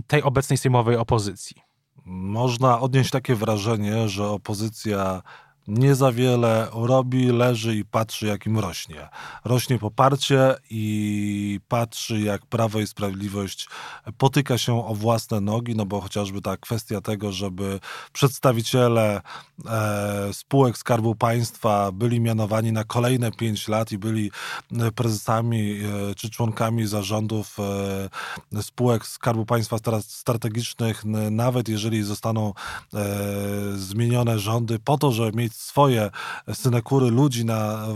tej 0.07 0.23
obecnej 0.23 0.59
sejmowej 0.59 0.97
opozycji 0.97 1.57
można 2.05 2.81
odnieść 2.81 3.11
takie 3.11 3.35
wrażenie, 3.35 4.09
że 4.09 4.29
opozycja 4.29 5.23
nie 5.69 5.95
za 5.95 6.13
wiele 6.13 6.69
robi, 6.73 7.27
leży 7.27 7.77
i 7.77 7.85
patrzy, 7.85 8.27
jak 8.27 8.47
im 8.47 8.59
rośnie. 8.59 9.09
Rośnie 9.45 9.79
poparcie 9.79 10.55
i 10.71 11.61
patrzy, 11.69 12.21
jak 12.21 12.47
Prawo 12.47 12.81
i 12.81 12.87
Sprawiedliwość 12.87 13.69
potyka 14.19 14.59
się 14.59 14.87
o 14.87 14.95
własne 14.95 15.41
nogi, 15.41 15.77
no 15.77 15.87
bo 15.87 16.01
chociażby 16.01 16.43
ta 16.43 16.57
kwestia 16.57 17.01
tego, 17.01 17.33
żeby 17.33 17.81
przedstawiciele 18.13 19.21
e, 19.67 20.29
spółek 20.33 20.79
Skarbu 20.79 21.15
Państwa 21.15 21.93
byli 21.93 22.21
mianowani 22.21 22.73
na 22.73 22.85
kolejne 22.85 23.33
pięć 23.33 23.69
lat 23.69 23.93
i 23.93 23.99
byli 23.99 24.31
e, 24.73 24.93
prezesami 24.93 25.81
e, 26.11 26.15
czy 26.15 26.31
członkami 26.31 26.87
zarządów 26.87 27.57
e, 28.53 28.63
spółek 28.63 29.07
Skarbu 29.07 29.47
Państwa 29.47 29.77
strategicznych, 30.01 31.05
nawet 31.31 31.69
jeżeli 31.69 32.03
zostaną 32.03 32.53
e, 32.95 33.05
zmienione 33.77 34.39
rządy, 34.39 34.79
po 34.79 34.99
to, 34.99 35.13
żeby 35.13 35.39
mieć 35.39 35.54
swoje 35.55 36.11
synekury 36.53 37.11
ludzi 37.11 37.45
na, 37.45 37.87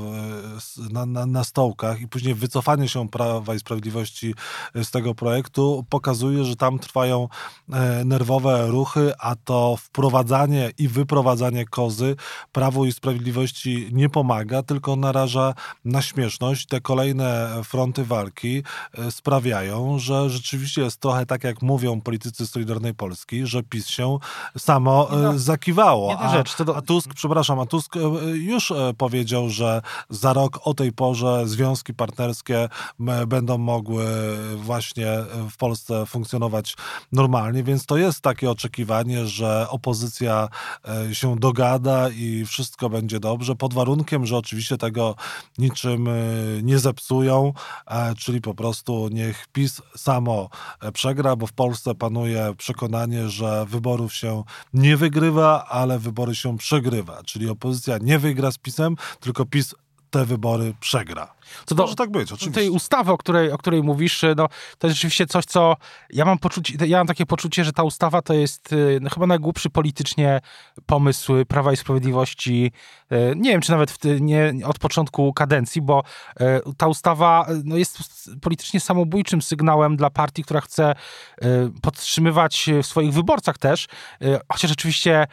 na, 0.90 1.06
na, 1.06 1.26
na 1.26 1.44
stołkach 1.44 2.00
i 2.00 2.08
później 2.08 2.34
wycofanie 2.34 2.88
się 2.88 3.08
Prawa 3.08 3.54
i 3.54 3.58
Sprawiedliwości 3.58 4.34
z 4.74 4.90
tego 4.90 5.14
projektu 5.14 5.84
pokazuje, 5.88 6.44
że 6.44 6.56
tam 6.56 6.78
trwają 6.78 7.28
e, 7.72 8.04
nerwowe 8.04 8.66
ruchy, 8.66 9.12
a 9.18 9.36
to 9.36 9.76
wprowadzanie 9.76 10.70
i 10.78 10.88
wyprowadzanie 10.88 11.66
kozy 11.66 12.16
Prawu 12.52 12.86
i 12.86 12.92
Sprawiedliwości 12.92 13.88
nie 13.92 14.08
pomaga, 14.08 14.62
tylko 14.62 14.96
naraża 14.96 15.54
na 15.84 16.02
śmieszność. 16.02 16.66
Te 16.66 16.80
kolejne 16.80 17.60
fronty 17.64 18.04
walki 18.04 18.62
e, 18.98 19.10
sprawiają, 19.10 19.98
że 19.98 20.30
rzeczywiście 20.30 20.82
jest 20.82 21.00
trochę 21.00 21.26
tak, 21.26 21.44
jak 21.44 21.62
mówią 21.62 22.00
politycy 22.00 22.46
Solidarnej 22.46 22.94
Polski, 22.94 23.46
że 23.46 23.62
PiS 23.62 23.86
się 23.86 24.18
samo 24.58 25.08
no, 25.10 25.38
zakiwało. 25.38 26.20
A, 26.20 26.32
rzecz, 26.32 26.62
do... 26.62 26.76
a 26.76 26.82
Tusk, 26.82 27.14
przepraszam, 27.14 27.47
przepraszam, 27.48 27.68
Tusk 27.68 27.96
e, 27.96 28.00
już 28.36 28.70
e, 28.70 28.94
powiedział, 28.98 29.48
że 29.48 29.82
za 30.10 30.32
rok 30.32 30.60
o 30.64 30.74
tej 30.74 30.92
porze 30.92 31.48
związki 31.48 31.94
partnerskie 31.94 32.68
będą 33.26 33.58
mogły 33.58 34.04
właśnie 34.56 35.06
w 35.50 35.56
Polsce 35.56 36.06
funkcjonować 36.06 36.76
normalnie, 37.12 37.62
więc 37.62 37.86
to 37.86 37.96
jest 37.96 38.20
takie 38.20 38.50
oczekiwanie, 38.50 39.26
że 39.26 39.66
opozycja 39.70 40.48
e, 41.08 41.14
się 41.14 41.36
dogada 41.36 42.08
i 42.08 42.44
wszystko 42.44 42.90
będzie 42.90 43.20
dobrze, 43.20 43.56
pod 43.56 43.74
warunkiem, 43.74 44.26
że 44.26 44.36
oczywiście 44.36 44.78
tego 44.78 45.14
niczym 45.58 46.08
nie 46.62 46.78
zepsują, 46.78 47.52
czyli 48.18 48.40
po 48.40 48.54
prostu 48.54 49.08
niech 49.08 49.46
PiS 49.52 49.82
samo 49.96 50.48
przegra, 50.92 51.36
bo 51.36 51.46
w 51.46 51.52
Polsce 51.52 51.94
panuje 51.94 52.54
przekonanie, 52.58 53.28
że 53.28 53.66
wyborów 53.66 54.14
się 54.14 54.44
nie 54.74 54.96
wygrywa, 54.96 55.64
ale 55.64 55.98
wybory 55.98 56.34
się 56.34 56.58
przegrywa, 56.58 57.22
czyli 57.24 57.37
opozycja 57.46 57.98
nie 58.00 58.18
wygra 58.18 58.52
z 58.52 58.58
PiSem, 58.58 58.96
tylko 59.20 59.46
PiS 59.46 59.74
te 60.10 60.24
wybory 60.24 60.74
przegra. 60.80 61.37
Co 61.66 61.74
do, 61.74 61.82
Może 61.82 61.94
tak 61.94 62.10
być, 62.10 62.32
oczywiście. 62.32 62.60
tej 62.60 62.70
ustawy, 62.70 63.12
o 63.12 63.18
której, 63.18 63.52
o 63.52 63.58
której 63.58 63.82
mówisz, 63.82 64.22
no, 64.36 64.48
to 64.78 64.86
jest 64.86 64.96
rzeczywiście 64.96 65.26
coś, 65.26 65.44
co 65.44 65.76
ja 66.10 66.24
mam 66.24 66.38
poczucie, 66.38 66.86
ja 66.86 66.98
mam 66.98 67.06
takie 67.06 67.26
poczucie, 67.26 67.64
że 67.64 67.72
ta 67.72 67.82
ustawa 67.82 68.22
to 68.22 68.34
jest 68.34 68.72
y, 68.72 68.98
no, 69.02 69.10
chyba 69.10 69.26
najgłupszy 69.26 69.70
politycznie 69.70 70.40
pomysł 70.86 71.32
Prawa 71.48 71.72
i 71.72 71.76
Sprawiedliwości. 71.76 72.72
Y, 73.12 73.34
nie 73.36 73.50
wiem, 73.50 73.60
czy 73.60 73.70
nawet 73.70 73.90
w, 73.90 73.98
nie, 74.20 74.54
od 74.64 74.78
początku 74.78 75.32
kadencji, 75.32 75.82
bo 75.82 76.02
ta 76.76 76.86
ustawa 76.86 77.46
no, 77.64 77.76
jest 77.76 77.98
politycznie 78.40 78.80
samobójczym 78.80 79.42
sygnałem 79.42 79.96
dla 79.96 80.10
partii, 80.10 80.44
która 80.44 80.60
chce 80.60 80.94
podtrzymywać 81.82 82.70
w 82.82 82.86
swoich 82.86 83.12
wyborcach 83.12 83.58
też. 83.58 83.86
Chociaż 84.52 84.70
rzeczywiście 84.70 85.26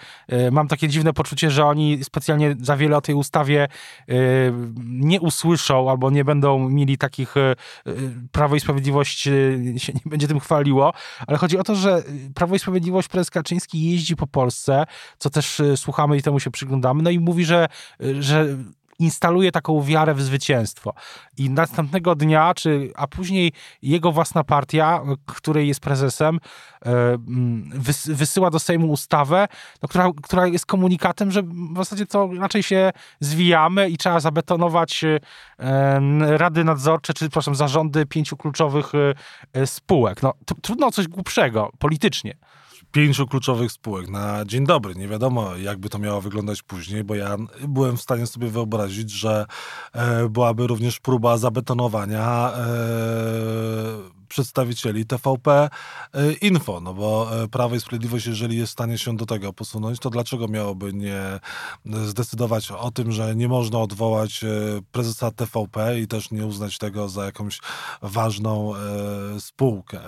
mam 0.51 0.67
takie 0.67 0.88
dziwne 0.88 1.13
poczucie, 1.13 1.51
że 1.51 1.65
oni 1.65 2.04
specjalnie 2.04 2.56
za 2.62 2.78
wiele 2.78 2.97
o 2.97 3.01
tej 3.01 3.15
ustawie 3.15 3.67
nie 4.86 5.21
usłyszą 5.21 5.89
albo 5.89 6.04
nie 6.09 6.25
będą 6.25 6.69
mieli 6.69 6.97
takich, 6.97 7.37
e, 7.37 7.51
e, 7.51 7.55
Prawo 8.31 8.55
i 8.55 8.59
Sprawiedliwość 8.59 9.27
e, 9.27 9.31
się 9.79 9.93
nie 9.93 10.01
będzie 10.05 10.27
tym 10.27 10.39
chwaliło, 10.39 10.93
ale 11.27 11.37
chodzi 11.37 11.57
o 11.57 11.63
to, 11.63 11.75
że 11.75 12.03
Prawo 12.35 12.55
i 12.55 12.59
Sprawiedliwość, 12.59 13.07
prezes 13.07 13.29
Kaczyński 13.29 13.91
jeździ 13.91 14.15
po 14.15 14.27
Polsce, 14.27 14.85
co 15.17 15.29
też 15.29 15.61
słuchamy 15.75 16.17
i 16.17 16.21
temu 16.21 16.39
się 16.39 16.51
przyglądamy, 16.51 17.03
no 17.03 17.09
i 17.09 17.19
mówi, 17.19 17.45
że, 17.45 17.67
że 18.19 18.47
instaluje 18.99 19.51
taką 19.51 19.81
wiarę 19.81 20.13
w 20.13 20.21
zwycięstwo. 20.21 20.93
I 21.38 21.49
następnego 21.49 22.15
dnia, 22.15 22.53
czy, 22.53 22.91
a 22.95 23.08
później 23.08 23.51
jego 23.81 24.12
własna 24.12 24.43
partia, 24.43 25.01
której 25.25 25.67
jest 25.67 25.79
prezesem, 25.79 26.39
e, 26.86 26.89
mm, 26.89 27.71
wysyła 28.05 28.49
do 28.49 28.60
Sejmu 28.60 28.91
ustawę, 28.91 29.47
no, 29.81 29.89
która, 29.89 30.10
która 30.23 30.47
jest 30.47 30.65
komunikatem, 30.65 31.31
że 31.31 31.43
w 31.43 31.77
zasadzie 31.77 32.05
to 32.05 32.29
raczej 32.39 32.63
się 32.63 32.91
zwijamy 33.19 33.89
i 33.89 33.97
trzeba 33.97 34.19
zabetonować 34.19 35.03
e, 35.03 35.19
rady 36.38 36.63
nadzorcze, 36.63 37.13
czy 37.13 37.25
przepraszam, 37.25 37.55
zarządy 37.55 38.05
pięciu 38.05 38.38
kluczowych 38.38 38.91
e, 39.53 39.67
spółek. 39.67 40.23
No, 40.23 40.34
trudno 40.62 40.88
o 40.88 40.91
coś 40.91 41.08
głupszego 41.08 41.71
politycznie 41.79 42.36
pięciu 42.95 43.27
kluczowych 43.27 43.71
spółek 43.71 44.10
na 44.10 44.45
dzień 44.45 44.65
dobry. 44.65 44.95
Nie 44.95 45.08
wiadomo, 45.08 45.55
jakby 45.55 45.89
to 45.89 45.99
miało 45.99 46.21
wyglądać 46.21 46.63
później, 46.63 47.03
bo 47.03 47.15
ja 47.15 47.38
byłem 47.67 47.97
w 47.97 48.01
stanie 48.01 48.27
sobie 48.27 48.47
wyobrazić, 48.47 49.12
że 49.12 49.45
e, 49.93 50.29
byłaby 50.29 50.67
również 50.67 50.99
próba 50.99 51.38
zabetonowania 51.38 52.51
e, 52.53 52.65
przedstawicieli 54.36 55.06
TVP 55.06 55.69
e, 56.13 56.34
Info, 56.34 56.80
no 56.80 56.93
bo 56.93 57.43
e, 57.43 57.48
Prawo 57.48 57.76
i 57.76 57.80
Sprawiedliwość, 57.80 58.26
jeżeli 58.26 58.58
jest 58.58 58.69
w 58.69 58.74
stanie 58.74 58.98
się 58.98 59.17
do 59.17 59.26
tego 59.26 59.54
posunąć, 59.54 60.00
to 60.00 60.10
dlaczego 60.10 60.48
miałoby 60.48 60.93
nie 60.93 61.39
zdecydować 61.86 62.71
o 62.71 62.91
tym, 62.91 63.12
że 63.12 63.36
nie 63.36 63.48
można 63.48 63.80
odwołać 63.80 64.43
e, 64.43 64.48
prezesa 64.91 65.32
TVP 65.32 66.00
i 66.00 66.08
też 66.08 66.32
nie 66.32 66.45
uznać 66.45 66.78
tego 66.78 67.10
za 67.10 67.26
jakąś 67.26 67.60
ważną 68.02 68.74
spółkę. 69.39 70.00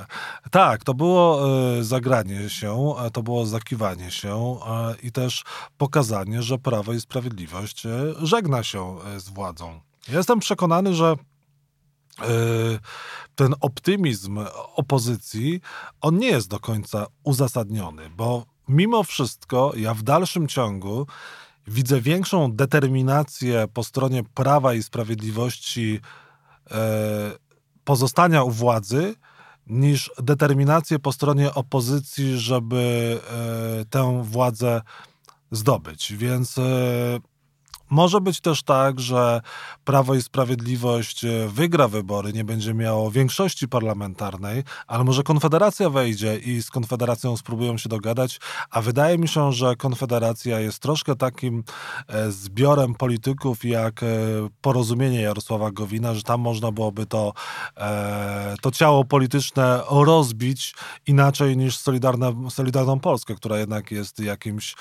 Tak, 0.51 0.83
to 0.83 0.93
było 0.93 1.41
zagranie 1.81 2.49
się, 2.49 2.93
to 3.13 3.23
było 3.23 3.45
zakiwanie 3.45 4.11
się 4.11 4.57
i 5.03 5.11
też 5.11 5.43
pokazanie, 5.77 6.41
że 6.41 6.57
Prawo 6.57 6.93
i 6.93 7.01
Sprawiedliwość 7.01 7.83
żegna 8.21 8.63
się 8.63 8.95
z 9.17 9.29
władzą. 9.29 9.79
Jestem 10.07 10.39
przekonany, 10.39 10.93
że 10.93 11.15
ten 13.35 13.55
optymizm 13.61 14.39
opozycji, 14.75 15.61
on 16.01 16.17
nie 16.17 16.27
jest 16.27 16.47
do 16.47 16.59
końca 16.59 17.05
uzasadniony, 17.23 18.09
bo 18.09 18.45
mimo 18.67 19.03
wszystko 19.03 19.73
ja 19.75 19.93
w 19.93 20.03
dalszym 20.03 20.47
ciągu 20.47 21.07
widzę 21.67 22.01
większą 22.01 22.51
determinację 22.51 23.67
po 23.73 23.83
stronie 23.83 24.23
Prawa 24.23 24.73
i 24.73 24.83
Sprawiedliwości 24.83 25.99
e, 26.71 27.31
pozostania 27.83 28.43
u 28.43 28.51
władzy, 28.51 29.15
niż 29.67 30.11
determinację 30.23 30.99
po 30.99 31.11
stronie 31.11 31.53
opozycji, 31.53 32.37
żeby 32.37 33.19
e, 33.81 33.85
tę 33.85 34.23
władzę 34.23 34.81
zdobyć. 35.51 36.13
Więc 36.13 36.57
e, 36.57 36.63
może 37.89 38.21
być 38.21 38.41
też 38.41 38.63
tak, 38.63 38.99
że 38.99 39.41
Prawo 39.85 40.15
i 40.15 40.21
Sprawiedliwość 40.21 41.25
e, 41.25 41.47
wygra 41.47 41.87
wybory, 41.87 42.33
nie 42.33 42.43
będzie 42.43 42.73
miało 42.73 43.11
większości 43.11 43.67
parlamentarnej, 43.67 44.63
ale 44.87 45.03
może 45.03 45.23
Konfederacja 45.23 45.89
wejdzie 45.89 46.37
i 46.37 46.61
z 46.61 46.69
Konfederacją 46.69 47.37
spróbują 47.37 47.77
się 47.77 47.89
dogadać, 47.89 48.39
a 48.69 48.81
wydaje 48.81 49.17
mi 49.17 49.27
się, 49.27 49.53
że 49.53 49.75
Konfederacja 49.75 50.59
jest 50.59 50.79
troszkę 50.79 51.15
takim 51.15 51.63
e, 52.07 52.31
zbiorem 52.31 52.95
polityków 52.95 53.65
jak 53.65 54.03
e, 54.03 54.07
porozumienie 54.61 55.21
Jarosława 55.21 55.71
Gowina, 55.71 56.13
że 56.13 56.23
tam 56.23 56.41
można 56.41 56.71
byłoby 56.71 57.05
to, 57.05 57.33
to 58.61 58.71
ciało 58.71 59.05
polityczne 59.05 59.81
rozbić 59.89 60.75
inaczej 61.07 61.57
niż 61.57 61.77
Solidarna, 61.77 62.31
Solidarną 62.49 62.99
Polskę, 62.99 63.35
która 63.35 63.57
jednak 63.57 63.91
jest 63.91 64.19
jakimś 64.19 64.75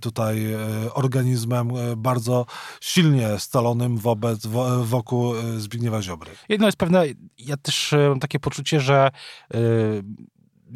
tutaj 0.00 0.46
organizmem 0.94 1.72
bardzo 1.96 2.15
bardzo 2.16 2.46
silnie 2.80 3.38
scalonym 3.38 3.98
wobec, 3.98 4.46
wokół 4.82 5.36
e, 5.36 5.60
Zbigniewa 5.60 6.02
Ziobry. 6.02 6.30
Jedno 6.48 6.66
jest 6.66 6.78
pewne, 6.78 7.04
ja 7.38 7.56
też 7.56 7.92
e, 7.92 8.08
mam 8.08 8.20
takie 8.20 8.40
poczucie, 8.40 8.80
że 8.80 9.10
yy 9.54 10.04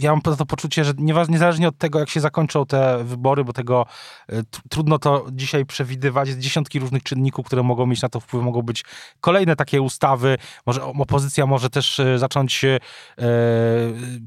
ja 0.02 0.10
mam 0.10 0.20
to 0.22 0.46
poczucie, 0.46 0.84
że 0.84 0.92
niezależnie 0.98 1.68
od 1.68 1.78
tego, 1.78 1.98
jak 1.98 2.10
się 2.10 2.20
zakończą 2.20 2.66
te 2.66 3.04
wybory, 3.04 3.44
bo 3.44 3.52
tego 3.52 3.86
e, 4.28 4.42
trudno 4.68 4.98
to 4.98 5.26
dzisiaj 5.32 5.66
przewidywać, 5.66 6.28
jest 6.28 6.40
dziesiątki 6.40 6.78
różnych 6.78 7.02
czynników, 7.02 7.46
które 7.46 7.62
mogą 7.62 7.86
mieć 7.86 8.02
na 8.02 8.08
to 8.08 8.20
wpływ, 8.20 8.44
mogą 8.44 8.62
być 8.62 8.84
kolejne 9.20 9.56
takie 9.56 9.82
ustawy, 9.82 10.38
może 10.66 10.84
opozycja 10.84 11.46
może 11.46 11.70
też 11.70 12.00
e, 12.00 12.18
zacząć 12.18 12.64
e, 12.64 12.78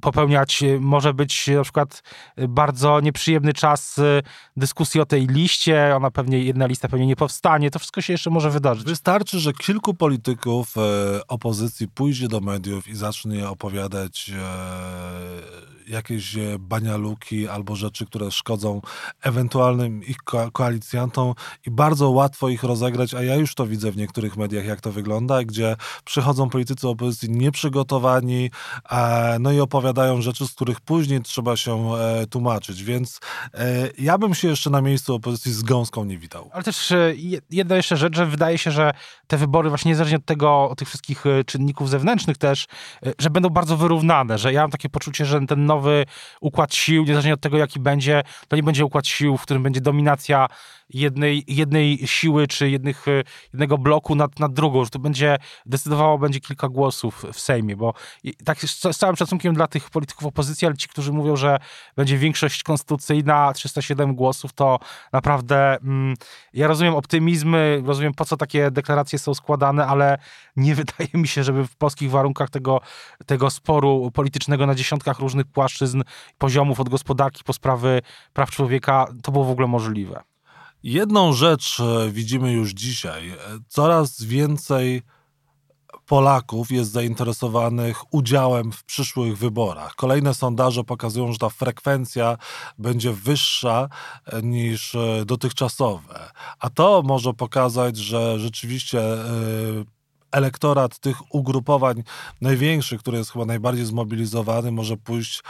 popełniać, 0.02 0.64
może 0.80 1.14
być 1.14 1.48
na 1.48 1.64
przykład 1.64 2.04
bardzo 2.38 3.00
nieprzyjemny 3.00 3.54
czas 3.54 4.00
dyskusji 4.58 5.02
o 5.02 5.06
tej 5.06 5.28
liście, 5.28 5.96
ona 5.96 6.12
pewnie, 6.12 6.40
jedna 6.40 6.66
lista 6.66 6.88
pewnie 6.88 7.08
nie 7.08 7.16
powstanie, 7.16 7.72
to 7.72 7.80
wszystko 7.80 8.02
się 8.02 8.14
jeszcze 8.14 8.30
może 8.30 8.50
wydarzyć. 8.50 8.86
Wystarczy, 8.86 9.40
że 9.40 9.54
kilku 9.54 9.94
polityków 9.94 10.76
opozycji 11.28 11.88
pójdzie 11.88 12.28
do 12.28 12.40
mediów 12.40 12.88
i 12.88 12.96
zacznie 12.96 13.50
opowiadać 13.50 14.32
jakieś 15.88 16.38
e, 16.38 16.60
banialuki 16.60 17.48
albo 17.48 17.76
rzeczy, 17.76 18.06
które 18.06 18.32
szkodzą 18.32 18.82
ewentualnym 19.22 20.04
ich 20.04 20.18
ko 20.18 20.52
koalicjantom 20.52 21.34
i 21.66 21.72
bardzo 21.72 22.10
łatwo 22.10 22.50
ich 22.50 22.64
rozegrać, 22.64 23.14
a 23.14 23.24
ja 23.24 23.36
już 23.36 23.56
to 23.56 23.68
widzę 23.68 23.92
w 23.92 23.98
niektórych 23.98 24.38
mediach, 24.38 24.66
jak 24.66 24.82
to 24.82 24.92
wygląda, 24.92 25.44
gdzie 25.44 25.76
przychodzą 26.06 26.50
politycy 26.50 26.88
opozycji 26.88 27.30
nieprzygotowani, 27.30 28.52
e, 28.92 29.38
no 29.40 29.52
i 29.52 29.60
opowiadają 29.60 30.22
rzeczy, 30.22 30.48
z 30.48 30.52
których 30.52 30.82
później 30.82 31.22
trzeba 31.22 31.58
się 31.58 31.94
e, 31.94 32.28
tłumaczyć, 32.28 32.84
więc 32.84 33.20
e, 33.54 33.90
ja 33.98 34.18
bym 34.18 34.36
się 34.36 34.48
jeszcze 34.48 34.70
na 34.70 34.82
miejscu 34.82 35.16
opozycji 35.16 35.54
z 35.54 35.64
gąską 35.64 36.06
nie 36.06 36.18
witał. 36.18 36.50
Ale 36.54 36.64
też 36.64 36.92
e, 36.92 37.14
jedna 37.50 37.76
jeszcze 37.76 37.98
rzecz, 37.98 38.16
że 38.16 38.26
wydaje 38.26 38.58
się, 38.58 38.72
że 38.72 38.94
te 39.28 39.38
wybory 39.38 39.70
właśnie 39.70 39.90
niezależnie 39.90 40.18
od 40.18 40.26
tego, 40.26 40.70
od 40.70 40.80
tych 40.80 40.88
wszystkich 40.88 41.26
e, 41.26 41.44
czynników 41.44 41.90
zewnętrznych 41.90 42.38
też, 42.38 42.68
że 43.20 43.30
będą 43.30 43.50
bardzo 43.50 43.78
wyrównane, 43.78 44.38
że 44.38 44.54
ja 44.54 44.62
mam 44.62 44.72
takie 44.72 44.90
poczucie, 44.90 45.26
że 45.26 45.42
ten 45.48 45.66
nowy 45.74 46.06
układ 46.42 46.76
sił, 46.76 47.04
niezależnie 47.04 47.34
od 47.34 47.42
tego, 47.42 47.58
jaki 47.58 47.80
będzie, 47.80 48.24
to 48.48 48.56
nie 48.56 48.64
będzie 48.64 48.86
układ 48.86 49.08
sił, 49.08 49.38
w 49.38 49.42
którym 49.42 49.64
będzie 49.64 49.82
dominacja 49.82 50.48
jednej, 50.94 51.44
jednej 51.48 52.08
siły 52.08 52.48
czy 52.48 52.70
jednych, 52.70 53.06
jednego 53.54 53.78
bloku 53.78 54.16
nad, 54.16 54.40
nad 54.40 54.54
drugą, 54.54 54.84
że 54.84 54.90
to 54.90 55.00
będzie 55.00 55.38
decydowało 55.66 56.18
będzie 56.18 56.40
kilka 56.40 56.70
głosów 56.70 57.26
w 57.34 57.40
Sejmie, 57.40 57.76
bo 57.76 57.94
tak 58.46 58.60
z 58.60 58.98
całym 58.98 59.16
szacunkiem 59.16 59.54
dla 59.54 59.68
tych 59.68 59.90
polityków 59.90 60.26
opozycji, 60.26 60.66
ale 60.66 60.78
ci, 60.78 60.88
którzy 60.88 61.12
mówią, 61.12 61.36
że 61.36 61.60
będzie 61.96 62.18
większość 62.18 62.64
konstytucyjna, 62.64 63.54
307 63.54 64.16
głosów, 64.16 64.54
to 64.54 64.80
naprawdę 65.14 65.78
mm, 65.78 66.16
ja 66.54 66.68
rozumiem 66.68 66.96
optymizmy, 66.96 67.82
rozumiem 67.86 68.14
po 68.14 68.26
co 68.26 68.38
takie 68.38 68.72
deklaracje 68.72 69.20
są 69.20 69.34
składane, 69.34 69.88
ale 69.88 70.18
nie 70.56 70.76
wydaje 70.84 71.10
mi 71.14 71.28
się, 71.28 71.44
żeby 71.44 71.68
w 71.68 71.76
polskich 71.76 72.12
warunkach 72.12 72.50
tego, 72.50 72.82
tego 73.26 73.50
sporu 73.50 74.12
politycznego 74.14 74.68
na 74.68 74.76
dziesiątkach 74.76 75.20
różnych 75.20 75.48
płaszczyzn, 75.48 76.02
poziomów 76.38 76.80
od 76.80 76.90
gospodarki 76.90 77.44
po 77.44 77.54
sprawy 77.54 78.02
praw 78.34 78.52
człowieka, 78.52 79.08
to 79.24 79.32
było 79.32 79.44
w 79.44 79.52
ogóle 79.52 79.68
możliwe. 79.68 80.33
Jedną 80.84 81.34
rzecz 81.34 81.80
e, 81.80 82.12
widzimy 82.12 82.52
już 82.52 82.72
dzisiaj. 82.72 83.30
E, 83.30 83.38
coraz 83.68 84.24
więcej 84.24 85.02
Polaków 86.06 86.72
jest 86.72 86.92
zainteresowanych 86.92 88.14
udziałem 88.14 88.72
w 88.72 88.84
przyszłych 88.84 89.38
wyborach. 89.38 89.96
Kolejne 89.96 90.34
sondaże 90.34 90.84
pokazują, 90.84 91.32
że 91.32 91.38
ta 91.38 91.50
frekwencja 91.50 92.38
będzie 92.78 93.14
wyższa 93.14 93.90
e, 94.26 94.42
niż 94.42 94.96
dotychczasowe. 95.26 96.32
A 96.60 96.70
to 96.70 97.02
może 97.06 97.34
pokazać, 97.34 97.98
że 97.98 98.40
rzeczywiście 98.40 99.02
elektorat 100.32 101.00
tych 101.00 101.36
ugrupowań 101.36 102.04
największych, 102.42 103.00
który 103.00 103.18
jest 103.18 103.32
chyba 103.32 103.46
najbardziej 103.46 103.86
zmobilizowany, 103.86 104.72
może 104.72 104.98
pójść 104.98 105.44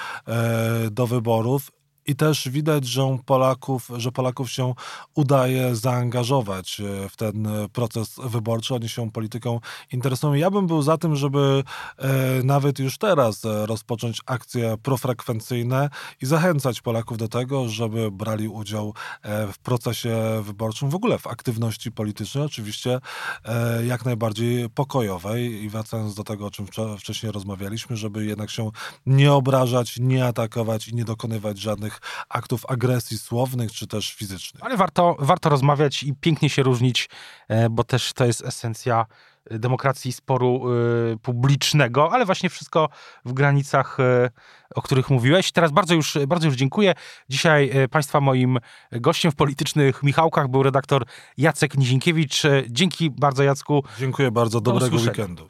do 0.91 1.07
wyborów 1.07 1.71
i 2.05 2.15
też 2.15 2.49
widać, 2.49 2.85
że 2.85 3.17
Polaków, 3.25 3.89
że 3.97 4.11
Polaków 4.11 4.51
się 4.51 4.73
udaje 5.15 5.75
zaangażować 5.75 6.79
e, 6.79 7.09
w 7.09 7.15
ten 7.15 7.47
e, 7.47 7.69
proces 7.69 8.15
wyborczy. 8.23 8.75
Oni 8.75 8.89
się 8.89 9.11
polityką 9.11 9.59
interesują. 9.91 10.33
Ja 10.33 10.51
bym 10.51 10.67
był 10.67 10.81
za 10.81 10.97
tym, 10.97 11.15
żeby 11.15 11.63
e, 11.97 12.43
nawet 12.43 12.79
już 12.79 12.97
teraz 12.97 13.41
rozpocząć 13.43 14.21
akcje 14.25 14.77
profrekwencyjne 14.83 15.89
i 16.21 16.25
zachęcać 16.25 16.81
Polaków 16.81 17.17
do 17.17 17.27
tego, 17.27 17.69
żeby 17.69 18.11
brali 18.11 18.47
udział 18.47 18.93
w 19.53 19.57
procesie 19.63 20.41
wyborczym, 20.43 20.89
w 20.89 20.95
ogóle 20.95 21.17
w 21.17 21.27
aktywności 21.27 21.91
politycznej, 21.91 22.43
oczywiście 22.43 22.99
jak 23.87 24.05
najbardziej 24.05 24.69
pokojowej. 24.69 25.63
I 25.63 25.69
wracając 25.69 26.15
do 26.15 26.23
tego, 26.23 26.45
o 26.45 26.51
czym 26.51 26.67
wcześniej 26.99 27.31
rozmawialiśmy, 27.31 27.97
żeby 27.97 28.25
jednak 28.25 28.49
się 28.49 28.71
nie 29.05 29.33
obrażać, 29.33 29.99
nie 29.99 30.25
atakować 30.25 30.87
i 30.87 30.95
nie 30.95 31.05
dokonywać 31.05 31.59
żadnych 31.59 31.92
aktów 32.29 32.65
agresji 32.67 33.17
słownych 33.17 33.71
czy 33.71 33.87
też 33.87 34.13
fizycznych. 34.13 34.63
Ale 34.63 34.77
warto, 34.77 35.15
warto 35.19 35.49
rozmawiać 35.49 36.03
i 36.03 36.13
pięknie 36.13 36.49
się 36.49 36.63
różnić, 36.63 37.09
e, 37.47 37.69
bo 37.69 37.83
też 37.83 38.13
to 38.13 38.25
jest 38.25 38.45
esencja 38.45 39.05
demokracji 39.51 40.13
sporu 40.13 40.71
y, 41.13 41.17
publicznego, 41.17 42.11
ale 42.11 42.25
właśnie 42.25 42.49
wszystko 42.49 42.89
w 43.25 43.33
granicach, 43.33 43.99
y, 43.99 44.29
o 44.75 44.81
których 44.81 45.09
mówiłeś. 45.09 45.51
Teraz 45.51 45.71
bardzo 45.71 45.95
już, 45.95 46.17
bardzo 46.27 46.47
już 46.47 46.55
dziękuję. 46.55 46.93
Dzisiaj 47.29 47.83
y, 47.83 47.87
Państwa 47.87 48.21
moim 48.21 48.59
gościem 48.91 49.31
w 49.31 49.35
politycznych 49.35 50.03
Michałkach 50.03 50.47
był 50.47 50.63
redaktor 50.63 51.05
Jacek 51.37 51.77
Nizinkiewicz. 51.77 52.43
Dzięki 52.69 53.11
bardzo 53.11 53.43
Jacku. 53.43 53.83
Dziękuję 53.99 54.31
bardzo, 54.31 54.61
dobrego 54.61 54.95
usłyszenia. 54.95 55.11
weekendu. 55.11 55.49